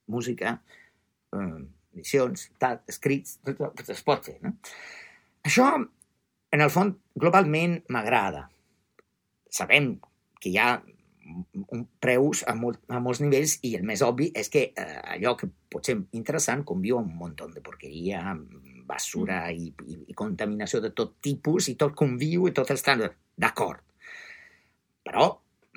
[0.09, 0.57] música,
[1.35, 1.59] eh,
[1.95, 4.37] edicions, tal, escrits, tot, tot es pot fer.
[4.43, 4.55] No?
[5.47, 5.69] Això,
[6.51, 8.47] en el fons, globalment m'agrada.
[9.53, 9.93] Sabem
[10.41, 10.71] que hi ha
[12.01, 15.49] preus a, molt, a molts nivells i el més obvi és que eh, allò que
[15.69, 18.23] pot ser interessant conviu un munt de porqueria,
[18.89, 19.55] basura mm.
[19.55, 23.83] i, i, i contaminació de tot tipus i tot conviu i tot està d'acord.
[25.05, 25.27] Però,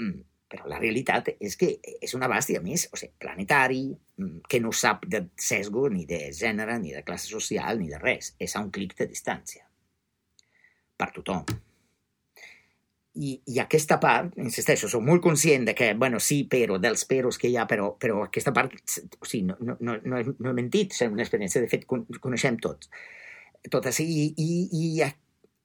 [0.00, 0.20] mm,
[0.52, 3.84] però la realitat és que és una abast, a més, o sigui, planetari,
[4.20, 8.00] mm, que no sap de sesgo, ni de gènere, ni de classe social, ni de
[8.00, 8.34] res.
[8.38, 9.64] És a un clic de distància.
[10.96, 11.46] Per tothom.
[13.14, 17.38] I, I aquesta part, insisteixo, soc molt conscient de que, bueno, sí, però, dels peros
[17.38, 18.76] que hi ha, però, però aquesta part,
[19.20, 21.84] o sigui, no, no, no, no, he, no he mentit, és una experiència, de fet,
[22.22, 22.88] coneixem tots.
[23.70, 24.48] Totes, i, i,
[24.78, 24.86] i,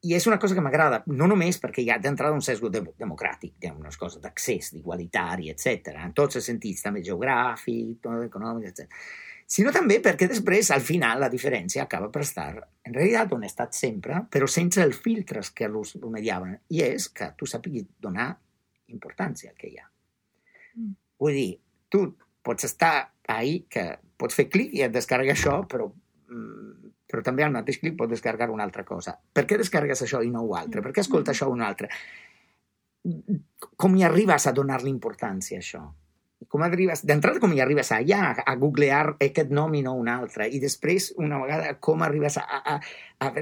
[0.08, 2.84] i és una cosa que m'agrada, no només perquè hi ha d'entrada un sesgo de,
[3.00, 5.96] democràtic, hi ha unes coses d'accés, d'igualitari, etc.
[6.04, 11.30] en tots els sentits, també geogràfic, econòmic, etc sinó també perquè després, al final, la
[11.32, 12.50] diferència acaba per estar,
[12.84, 17.08] en realitat, on ha estat sempre, però sense els filtres que l'ho mediaven, i és
[17.16, 18.34] que tu sàpiguis donar
[18.92, 19.88] importància al que hi ha.
[20.76, 20.92] Mm.
[21.24, 21.52] Vull dir,
[21.90, 22.04] tu
[22.44, 23.88] pots estar ahí, que
[24.20, 25.88] pots fer clic i et descarrega això, però,
[26.28, 29.16] mm, però també al mateix clic pots descarregar una altra cosa.
[29.16, 30.84] Per què descarregues això i no un altre?
[30.84, 31.36] Per què escolta mm.
[31.36, 31.92] això un altre?
[33.80, 35.86] Com hi arribes a donar-li importància a això?
[36.48, 40.12] Com arribes, d'entrada com hi arribes allà, a, a googlear aquest nom i no un
[40.12, 42.46] altre, i després, una vegada, com arribes a...
[42.46, 43.34] a, a, a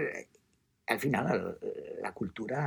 [0.85, 1.71] al final, el,
[2.03, 2.59] la cultura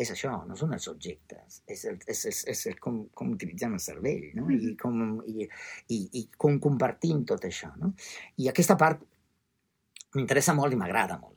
[0.00, 3.76] és això, no són els objectes, és, el, és, és, és el com, com utilitzem
[3.76, 4.48] el cervell, no?
[4.50, 4.96] I, com,
[5.28, 5.44] i,
[5.92, 7.92] i, i com compartim tot això, no?
[8.40, 9.04] I aquesta part
[10.16, 11.36] m'interessa molt i m'agrada molt.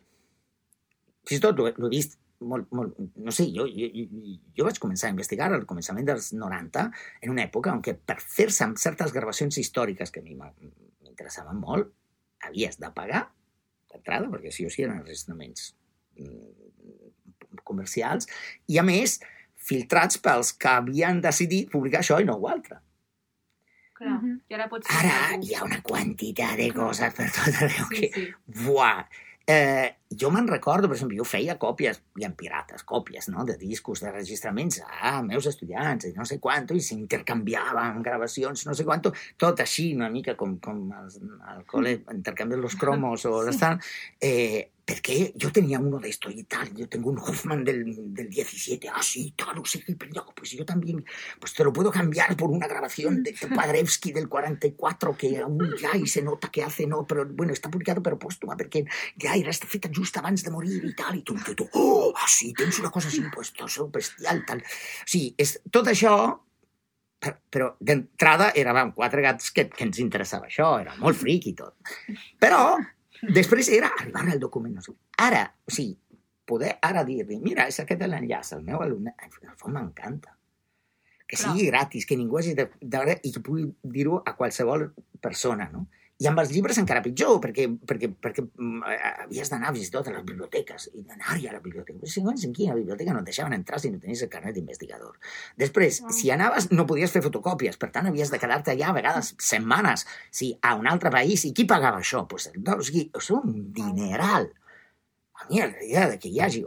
[1.27, 2.17] Fins i tot l'he vist
[2.49, 4.05] molt, molt, no sé, jo, jo,
[4.57, 6.85] jo vaig començar a investigar al començament dels 90,
[7.21, 11.59] en una època en què per fer-se amb certes gravacions històriques que a mi m'interessaven
[11.61, 11.93] molt,
[12.47, 13.25] havies de pagar
[13.91, 15.73] d'entrada, perquè sí o sí eren enregistraments
[16.19, 18.27] mm, comercials,
[18.67, 19.19] i a més,
[19.63, 22.81] filtrats pels que havien decidit publicar això i no ho altre.
[23.93, 24.17] Clar,
[24.49, 24.89] i ara pots...
[24.89, 28.09] Ara hi ha una quantitat de coses per tot arreu sí, que...
[28.15, 28.25] Sí.
[28.65, 29.05] Buah!
[29.45, 33.57] Eh, jo me'n recordo, per exemple, jo feia còpies, hi ha pirates, còpies, no?, de
[33.59, 38.85] discos, de registraments a meus estudiants, i no sé quant, i s'intercanviaven gravacions, no sé
[38.87, 39.03] quant,
[39.41, 41.09] tot així, una mica com, com al,
[41.51, 43.49] al col·le intercanvien los cromos o sí.
[43.49, 43.81] l'estan,
[44.23, 48.29] eh, porque yo tenía uno de estos y tal, yo tengo un Hoffman del, del
[48.29, 51.05] 17, ah, sí, claro, sí, pero pues yo también,
[51.39, 55.95] pues te lo puedo cambiar por una grabación de Padrevsky del 44 que aún ya
[55.95, 58.83] y se nota que hace, no, pero bueno, está publicado però póstuma perquè
[59.19, 62.13] ja era esta feta just abans de morir i tal, i tu, tu, tu oh,
[62.15, 63.53] ah, sí, tens una cosa així, pues,
[63.91, 64.63] bestial, tal.
[65.05, 66.15] Sí, és, tot això
[67.23, 71.77] però d'entrada érem quatre gats que, que ens interessava això, era molt fric i tot.
[72.43, 72.75] Però
[73.23, 74.79] Després era arribar al document.
[75.23, 75.95] Ara, o sigui,
[76.45, 80.35] poder ara dir-li, mira, és aquest l'enllaç, el meu alumne, en el fons m'encanta.
[81.27, 81.71] Que sigui Però...
[81.71, 84.89] gratis, que ningú hagi de, de, i que pugui dir-ho a qualsevol
[85.23, 85.87] persona, no?
[86.21, 88.83] I amb els llibres encara pitjor, perquè, perquè, perquè mm,
[89.23, 91.97] havies d'anar fins i tot a les biblioteques, i d'anar-hi a la biblioteca.
[91.99, 94.53] Però si no en quina biblioteca no et deixaven entrar si no tenies el carnet
[94.55, 95.17] d'investigador.
[95.59, 96.13] Després, ah.
[96.13, 100.05] si anaves, no podies fer fotocòpies, per tant, havies de quedar-te allà a vegades setmanes,
[100.29, 101.47] sí, a un altre país.
[101.49, 102.23] I qui pagava això?
[102.29, 104.51] Pues, doncs, és un dineral.
[105.41, 106.61] A mi la idea de que hi hagi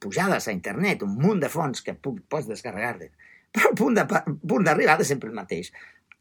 [0.00, 3.12] pujades a internet, un munt de fonts que pots descarregar-te,
[3.52, 5.70] però el punt d'arribada és sempre el mateix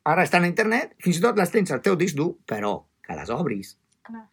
[0.07, 3.15] Ara estan a internet, fins i tot les tens al teu disc dur, però que
[3.17, 3.75] les obris.
[4.07, 4.23] Clar.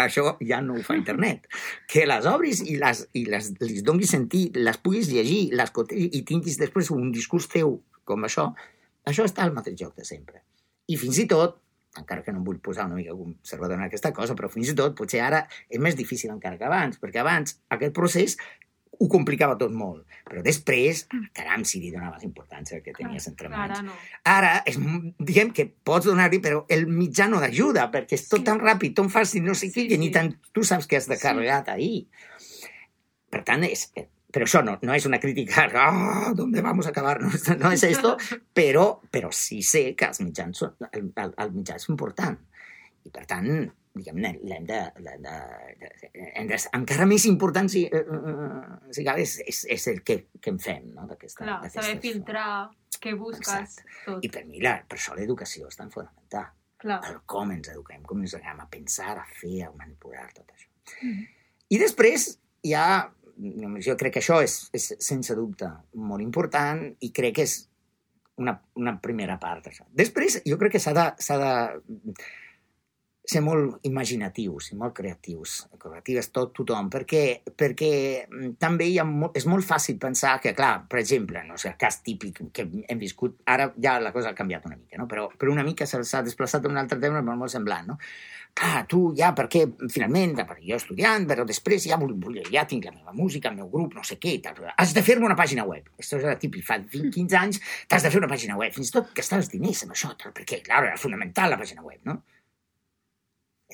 [0.00, 1.46] Això ja no ho fa internet.
[1.90, 6.22] Que les obris i, les, i les, les donis sentit, les puguis llegir, les i
[6.28, 7.80] tinguis després un discurs teu
[8.10, 8.50] com això,
[9.06, 10.42] això està al mateix joc de sempre.
[10.90, 11.60] I fins i tot,
[11.98, 14.76] encara que no em vull posar una mica conservador en aquesta cosa, però fins i
[14.78, 18.36] tot potser ara és més difícil encara que abans, perquè abans aquest procés
[19.00, 20.04] ho complicava tot molt.
[20.28, 23.80] Però després, caram, si li donaves importància que tenies entre mans.
[23.80, 23.96] Ara, no.
[24.28, 24.76] Ara és,
[25.18, 28.48] diguem que pots donar-li, però el mitjà no d'ajuda, perquè és tot sí.
[28.50, 30.00] tan ràpid, tan fàcil, no sé què, sí, sí.
[30.02, 31.74] ni tant tu saps que has de carregar sí.
[31.74, 31.92] ahí.
[33.30, 33.88] Per tant, és,
[34.30, 37.18] però això no, no és una crítica, oh, ¿dónde vamos a acabar?
[37.24, 38.16] No, no és esto,
[38.58, 42.36] però, però sí sé que els mitjans el, el, el mitjà és important.
[43.06, 43.64] I per tant,
[43.96, 45.36] diguem-ne, l'hem de, de, de,
[45.80, 45.90] de,
[46.50, 50.60] de, encara més important si, uh, si cal és, és, és el que, que en
[50.62, 51.08] fem, no?
[51.10, 53.86] Clar, saber filtrar què busques, Exacte.
[54.04, 54.24] tot.
[54.26, 56.52] I per mi, la, per això l'educació és tan fonamental.
[56.80, 57.00] Clar.
[57.10, 60.68] El com ens eduquem, com ens eduquem a pensar, a fer, a manipular, tot això.
[61.02, 61.26] Mm -hmm.
[61.70, 63.10] I després hi ha,
[63.86, 67.68] jo crec que això és, és sense dubte molt important i crec que és
[68.36, 69.66] una, una primera part.
[69.66, 69.84] Això.
[69.92, 71.52] Després, jo crec que s'ha de, de
[73.30, 75.60] ser molt imaginatius i molt creatius.
[75.80, 77.92] Creatius tot tothom, perquè, perquè
[78.26, 81.72] mm, també hi ha molt, és molt fàcil pensar que, clar, per exemple, no sé,
[81.72, 85.06] el cas típic que hem viscut, ara ja la cosa ha canviat una mica, no?
[85.10, 87.98] però, però una mica s'ha desplaçat a un altre tema molt, molt semblant, no?
[88.60, 89.62] Clar, tu ja, perquè
[89.94, 91.98] finalment, perquè jo estudiant, però després ja,
[92.50, 95.28] ja tinc la meva música, el meu grup, no sé què, tal, has de fer-me
[95.28, 95.86] una pàgina web.
[96.02, 98.96] Això és típic, fa 20, 15 anys t'has de fer una pàgina web, fins i
[98.98, 102.18] tot gastar els diners en això, tal, perquè, clar, era fonamental la pàgina web, no?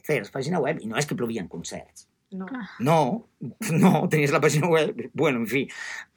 [0.06, 2.06] Feies pàgina web i no és que plovien concerts.
[2.36, 2.46] No.
[2.48, 2.64] Clar.
[2.82, 2.98] No,
[3.70, 5.62] no, tenies la pàgina web, bueno, en fi.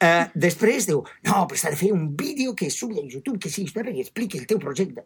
[0.01, 3.51] Uh, després diu, no, però s'ha de fer un vídeo que subi a YouTube, que
[3.53, 5.05] sigui història, que expliqui el teu projecte.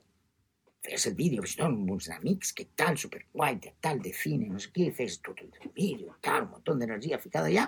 [0.83, 4.59] Fes el vídeo, pues, amb uns amics, que tal, superguai, de tal, de cine, no
[4.59, 7.67] sé què, fes tot el vídeo, tal, un munt d'energia ficada allà,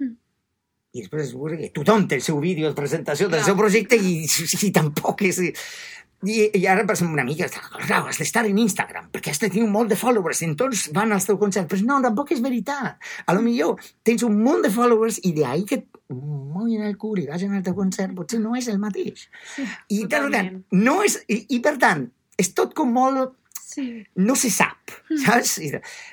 [0.00, 0.14] Mm.
[0.96, 3.46] i després que tothom té el seu vídeo de presentació del Clar.
[3.50, 4.24] seu projecte i,
[4.66, 5.40] i tampoc és...
[6.20, 9.64] I, i ara per una mica, clar, has d'estar en Instagram, perquè has de tenir
[9.64, 11.68] un molt de followers, i tots van al teu concert.
[11.70, 13.00] Però no, tampoc és veritat.
[13.24, 17.22] A lo millor tens un munt de followers i d'ahir que et moguin el cul
[17.22, 19.28] i vagin al teu concert, potser no és el mateix.
[19.54, 19.64] Sí.
[19.96, 22.04] I, per tant, no és, i, i per tant,
[22.40, 23.36] és tot com molt
[23.70, 24.02] Sí.
[24.18, 24.90] no se sap,
[25.22, 25.60] saps?
[25.62, 25.68] I,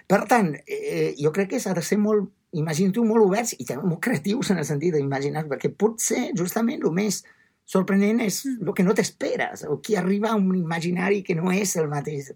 [0.06, 3.88] per tant, eh, jo crec que s'ha de ser molt, imagina-t'ho, molt oberts i també
[3.90, 7.24] molt creatius en el sentit d'imaginar, perquè potser justament el més
[7.68, 11.76] sorprenent és el que no t'esperes, o qui arriba a un imaginari que no és
[11.80, 12.32] el mateix.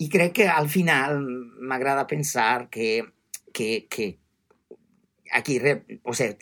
[0.00, 1.22] I crec que al final
[1.70, 3.00] m'agrada pensar que,
[3.52, 4.10] que, que
[5.32, 5.58] aquí,
[6.04, 6.36] o sigui,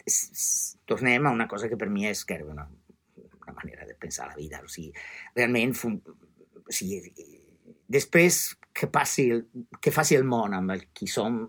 [0.88, 2.66] tornem a una cosa que per mi és que una,
[3.16, 4.60] una manera de pensar la vida.
[4.64, 4.92] O sigui,
[5.36, 7.00] realment, o sigui,
[7.86, 8.42] després
[8.74, 9.46] que, passi el,
[9.80, 11.44] que faci el món amb el qui som,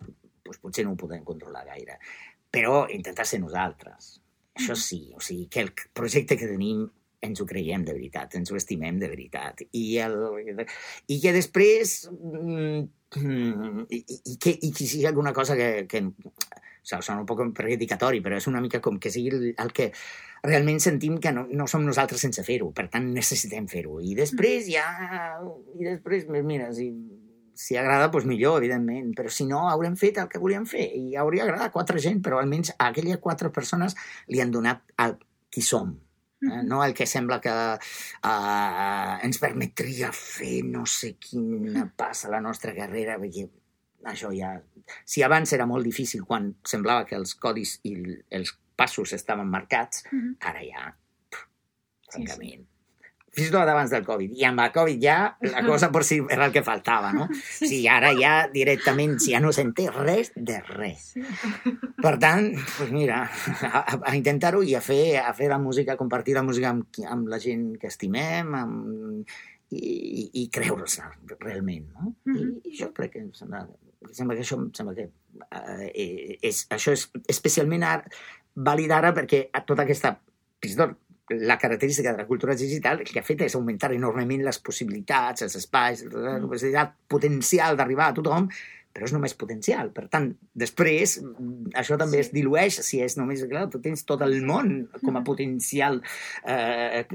[0.46, 2.00] doncs potser no ho podem controlar gaire.
[2.50, 4.20] Però intentar ser nosaltres.
[4.60, 6.84] Això sí, o sigui, que el projecte que tenim
[7.24, 9.64] ens ho creiem de veritat, ens ho estimem de veritat.
[9.72, 10.64] I, el,
[11.08, 12.02] i que després...
[12.12, 12.88] mm,
[13.90, 16.12] I, i, i que, i que sigui alguna cosa que, que o
[16.86, 19.90] sigui, sona un poc predicatori, però és una mica com que sigui el, el que
[20.44, 23.98] realment sentim que no, no som nosaltres sense fer-ho, per tant necessitem fer-ho.
[24.00, 24.86] I després ja...
[25.80, 26.92] I després, mira, si,
[27.60, 31.18] si agrada, doncs millor, evidentment, però si no, haurem fet el que volíem fer i
[31.20, 33.98] hauria agradat a quatre gent, però almenys a aquelles quatre persones
[34.32, 35.18] li han donat el
[35.52, 35.92] qui som,
[36.46, 36.62] eh?
[36.64, 42.42] no el que sembla que uh, ens permetria fer no sé quina passa a la
[42.46, 43.50] nostra carrera, perquè
[44.08, 44.56] això ja...
[45.04, 47.98] Si abans era molt difícil quan semblava que els codis i
[48.40, 50.08] els passos estaven marcats,
[50.40, 50.88] ara ja,
[51.28, 51.44] pff,
[52.10, 52.70] Sí, francament.
[53.36, 54.34] Fins i tot abans del Covid.
[54.40, 57.28] I amb la Covid ja la cosa per si era el que faltava, no?
[57.42, 61.12] Sí, ara ja directament, si ja no s'entén res de res.
[61.14, 61.26] Sí.
[62.04, 63.26] Per tant, pues mira,
[63.68, 66.88] a, a intentar-ho i a fer, a fer la música, a compartir la música amb,
[67.12, 69.34] amb la gent que estimem amb,
[69.76, 71.06] i, i, i creure-se
[71.44, 72.14] realment, no?
[72.30, 72.56] Mhm.
[72.64, 73.66] I, I jo crec que em sembla,
[74.08, 78.20] em sembla que això em sembla que eh, és, això és especialment ara,
[78.56, 80.16] vàlid ara perquè a tota aquesta
[80.64, 80.98] fins i tot
[81.30, 85.46] la característica de la cultura digital el que ha fet és augmentar enormement les possibilitats,
[85.46, 88.50] els espais, la possibilitat potencial d'arribar a tothom,
[88.90, 89.92] però és només potencial.
[89.94, 92.22] Per tant, després, mm, això també Sí.
[92.22, 96.02] es dilueix si és només, clar, tu tens tot el món com a potencial
[96.44, 97.06] eh,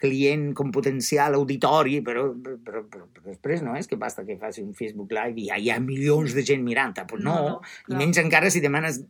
[0.00, 2.82] client, com potencial auditori, però, però, però,
[3.12, 6.34] però després no és que basta que faci un Facebook Live i hi ha milions
[6.34, 7.04] de gent mirant-te.
[7.06, 7.60] Pues no, No, no,
[7.94, 9.04] i menys encara si demanes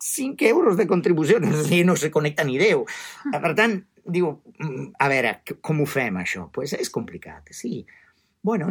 [0.00, 2.86] 5 euros de contribució, no, sé, no se connecta ni Déu.
[3.30, 6.46] Per tant, diu, mm, a veure, com ho fem, això?
[6.46, 7.84] Doncs pues és complicat, sí.
[8.42, 8.70] Bueno,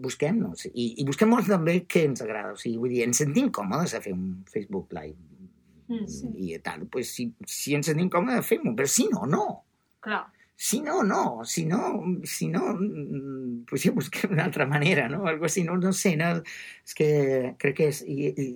[0.00, 0.64] busquem-nos.
[0.72, 2.54] I, I busquem molt també què ens agrada.
[2.54, 5.20] O sigui, vull dir, ens sentim còmodes a fer un Facebook Live
[5.84, 6.28] Mm, Sí.
[6.40, 6.86] i tal.
[6.88, 8.72] Pues si, si ens sentim còmodes, fem-ho.
[8.76, 9.42] Però si no, no.
[10.00, 10.22] Clar.
[10.56, 11.42] Si no, no.
[11.44, 11.80] Si no,
[12.24, 15.26] si no mm, pues ja busquem una altra manera, no?
[15.28, 16.14] Algo així, no, no sé.
[16.16, 16.30] No?
[16.86, 17.10] És que
[17.60, 18.00] crec que és...
[18.08, 18.48] I, i,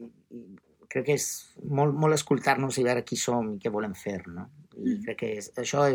[0.00, 0.46] i,
[0.92, 1.26] crec que és
[1.64, 4.48] molt, molt escoltar-nos i veure qui som i què volem fer, no?
[4.76, 5.02] I Mm.
[5.04, 5.86] crec que és, això,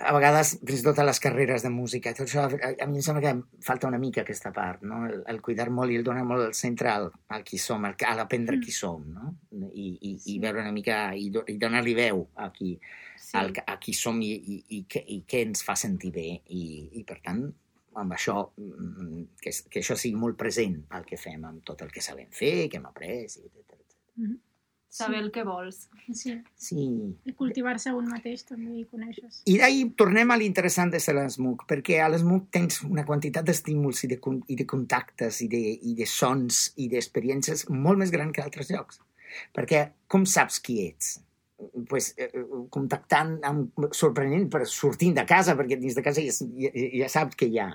[0.00, 2.96] a vegades, fins i tot a les carreres de música, tot això, a, a mi
[3.00, 5.02] em sembla que falta una mica aquesta part, no?
[5.06, 7.96] El, el cuidar molt i el donar molt el centre al, al qui som, al,
[8.08, 8.62] a l'aprendre Mm.
[8.64, 9.34] qui som, no?
[9.74, 10.36] I, i, Sí.
[10.36, 12.78] i veure una mica, i, do, i donar-li veu a qui,
[13.20, 13.36] Sí.
[13.36, 16.88] al, a qui som i, i, i, què, i què ens fa sentir bé i,
[16.92, 17.44] i per tant
[18.00, 21.90] amb això mm, que, que això sigui molt present al que fem amb tot el
[21.92, 23.69] que sabem fer, que hem après i etc.
[24.90, 25.84] Saber el que vols.
[26.12, 26.32] Sí.
[26.58, 26.84] Sí.
[27.22, 29.38] I cultivar-se un mateix també i coneixes.
[29.46, 33.46] I d'ahir tornem a l'interessant de ser a l'ESMUC, perquè a l'ESMUC tens una quantitat
[33.46, 34.18] d'estímuls i, de,
[34.50, 38.48] i de contactes i de, i de sons i d'experiències molt més gran que a
[38.50, 38.98] altres llocs.
[39.54, 41.20] Perquè com saps qui ets?
[41.88, 46.32] Pues, eh, eh, contactant amb, sorprenent per sortint de casa, perquè dins de casa ja,
[46.56, 46.70] ja,
[47.02, 47.68] ja saps què hi ha.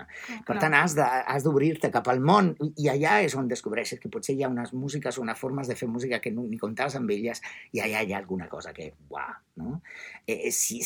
[0.46, 0.60] Per Clar.
[0.60, 4.42] tant, has d'obrir-te cap al món i- i allà és on descobreixes que potser hi
[4.44, 7.40] ha unes músiques o unes formes de fer música que no, ni comptaves amb elles
[7.72, 9.80] i allà hi ha alguna cosa que, uah, no?
[10.26, 10.80] Eh, eh, sí,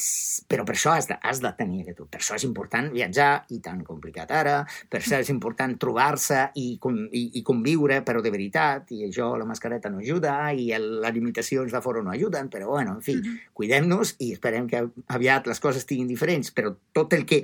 [0.48, 2.02] però per això has de, has de tenir aquest...
[2.10, 4.60] Per això és important viatjar, i tan complicat ara,
[4.90, 9.48] per això és important trobar-se i, i, i conviure, però de veritat, i això la
[9.48, 13.18] mascareta no ajuda, i el, les limitacions de fora no ajuden, però bueno, en fi,
[13.20, 13.38] Mhm.
[13.52, 17.42] cuidem-nos i esperem que aviat les coses estiguin diferents, però tot el que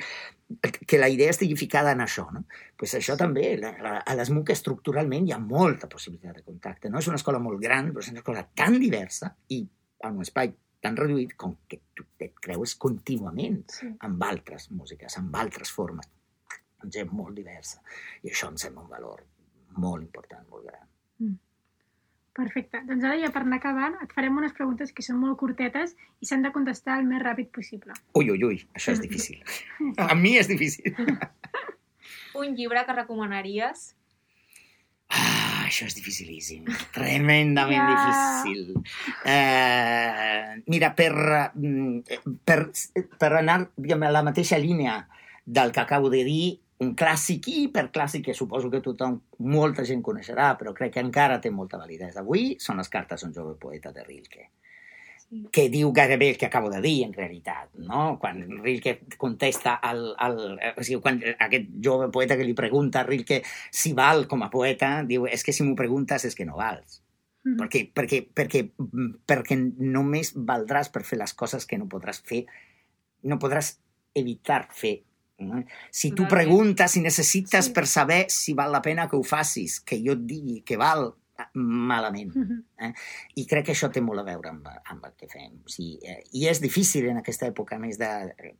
[0.86, 2.44] que la idea estigui ficada en això, no?
[2.78, 7.00] Pues això també, la, la, a l'ESMUC estructuralment hi ha molta possibilitat de contacte, no?
[7.00, 9.64] És una escola molt gran, però és una escola tan diversa i
[10.06, 13.88] en un espai tan reduït com que tu et creues contínuament Sí.
[14.00, 16.06] amb altres músiques, amb altres formes,
[16.82, 17.80] amb gent molt diversa.
[18.22, 19.24] I això em sembla un valor
[19.76, 20.86] molt important, molt gran.
[22.36, 22.82] Perfecte.
[22.84, 26.26] Doncs ara ja per anar acabant et farem unes preguntes que són molt curtetes i
[26.28, 27.94] s'han de contestar el més ràpid possible.
[28.14, 29.38] Ui, ui, ui, això és difícil.
[29.96, 30.92] A mi és difícil.
[32.36, 33.94] Un llibre que recomanaries?
[35.08, 36.64] Ah, això és dificilíssim.
[36.94, 38.42] Tremendament Ja.
[38.44, 38.82] difícil.
[39.24, 41.12] Eh, mira, per,
[41.54, 42.00] mm,
[42.44, 42.70] per,
[43.18, 45.06] per anar diguem, a la mateixa línia
[45.44, 50.02] del que acabo de dir, un clàssic i hiperclàssic que suposo que tothom, molta gent
[50.02, 53.92] coneixerà, però crec que encara té molta validesa avui, són les cartes d'un jove poeta
[53.92, 54.65] de Rilke Sí.
[55.50, 58.18] Que diu gairebé el que acabo de dir, en realitat, no?
[58.20, 60.14] Quan Rilke contesta al...
[60.18, 64.44] al o sigui, quan aquest jove poeta que li pregunta a Rilke si val com
[64.46, 67.02] a poeta, diu, és que si m'ho preguntes és que no vals.
[67.46, 67.58] Mhm.
[67.58, 68.62] Perquè, perquè, perquè,
[69.26, 72.44] perquè només valdràs per fer les coses que no podràs fer,
[73.26, 73.76] no podràs
[74.14, 75.00] evitar fer.
[75.92, 77.72] Si tu preguntes, si necessites Sí.
[77.72, 81.14] per saber si val la pena que ho facis, que jo et digui que val,
[81.54, 82.34] malament.
[82.34, 82.92] Mhm.
[83.36, 85.58] I crec que això té molt a veure amb, amb el que fem.
[85.64, 88.08] O sigui, eh, I és difícil en aquesta època, més de...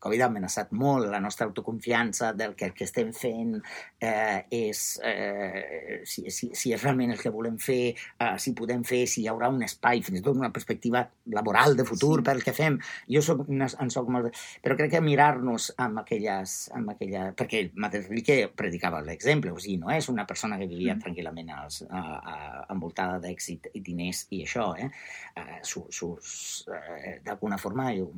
[0.01, 3.61] Covid ha amenaçat molt la nostra autoconfiança del que el que estem fent
[4.01, 5.01] eh, és...
[5.05, 9.22] Eh, si, si, si és realment el que volem fer, eh, si podem fer, si
[9.22, 12.24] hi haurà un espai, fins i tot una perspectiva laboral de futur Sí.
[12.24, 12.79] pel que fem.
[13.11, 14.33] Jo soc, en soc molt...
[14.62, 16.57] Però crec que mirar-nos amb aquelles...
[16.77, 17.66] Amb aquella, perquè
[18.09, 21.03] Rilke predicava l'exemple, o sigui, no és una persona que vivia Mm.
[21.03, 24.91] tranquil·lament als, a, a, envoltada d'èxit i diners i això, eh?
[25.37, 28.11] eh su, sus, eh, d'alguna forma ho,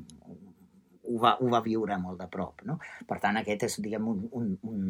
[1.08, 2.78] ho, va, ho va viure molt de prop, no?
[3.08, 4.82] Per tant, aquest és, diguem, un, un, un,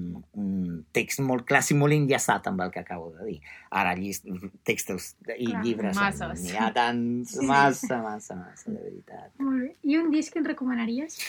[0.42, 3.38] un text molt clàssic, molt enllaçat amb el que acabo de dir.
[3.80, 4.22] Ara, llis,
[4.66, 6.42] textos i Clar, llibres, masses.
[6.42, 7.46] n'hi ha tants, Sí.
[7.46, 9.30] massa, massa, massa, de veritat.
[9.38, 9.70] Molt bé.
[9.84, 11.20] I un disc que ens recomanaries?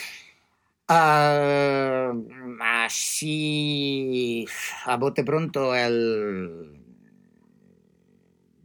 [0.90, 2.10] Uh,
[2.82, 4.44] así,
[4.90, 6.79] a bote pronto, el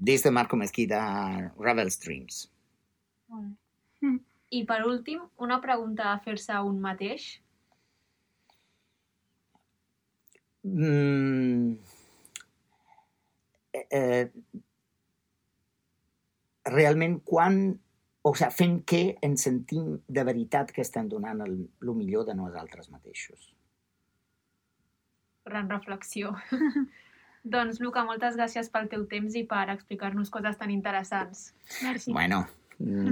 [0.05, 0.99] disc de Marco Mezquita,
[1.57, 2.45] Rebel Streams.
[4.53, 7.25] I per últim, una pregunta a fer-se a un mateix.
[10.65, 11.73] Mm,
[13.73, 14.29] eh, eh,
[16.69, 17.59] realment, quan,
[18.21, 22.37] o sigui, fent què ens sentim de veritat que estem donant el, el millor de
[22.37, 23.49] nosaltres mateixos?
[25.45, 26.33] Gran reflexió.
[27.45, 31.47] doncs, Luca, moltes gràcies pel teu temps i per explicar-nos coses tan interessants.
[31.85, 32.13] Merci.
[32.13, 32.43] Bueno,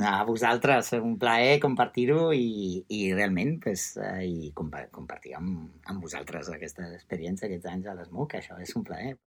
[0.04, 6.04] a vosaltres, un plaer compartir-ho i, i realment pues, eh, i compa compartir amb, amb
[6.04, 9.16] vosaltres aquesta experiència aquests anys a l'ESMUC, això és un plaer.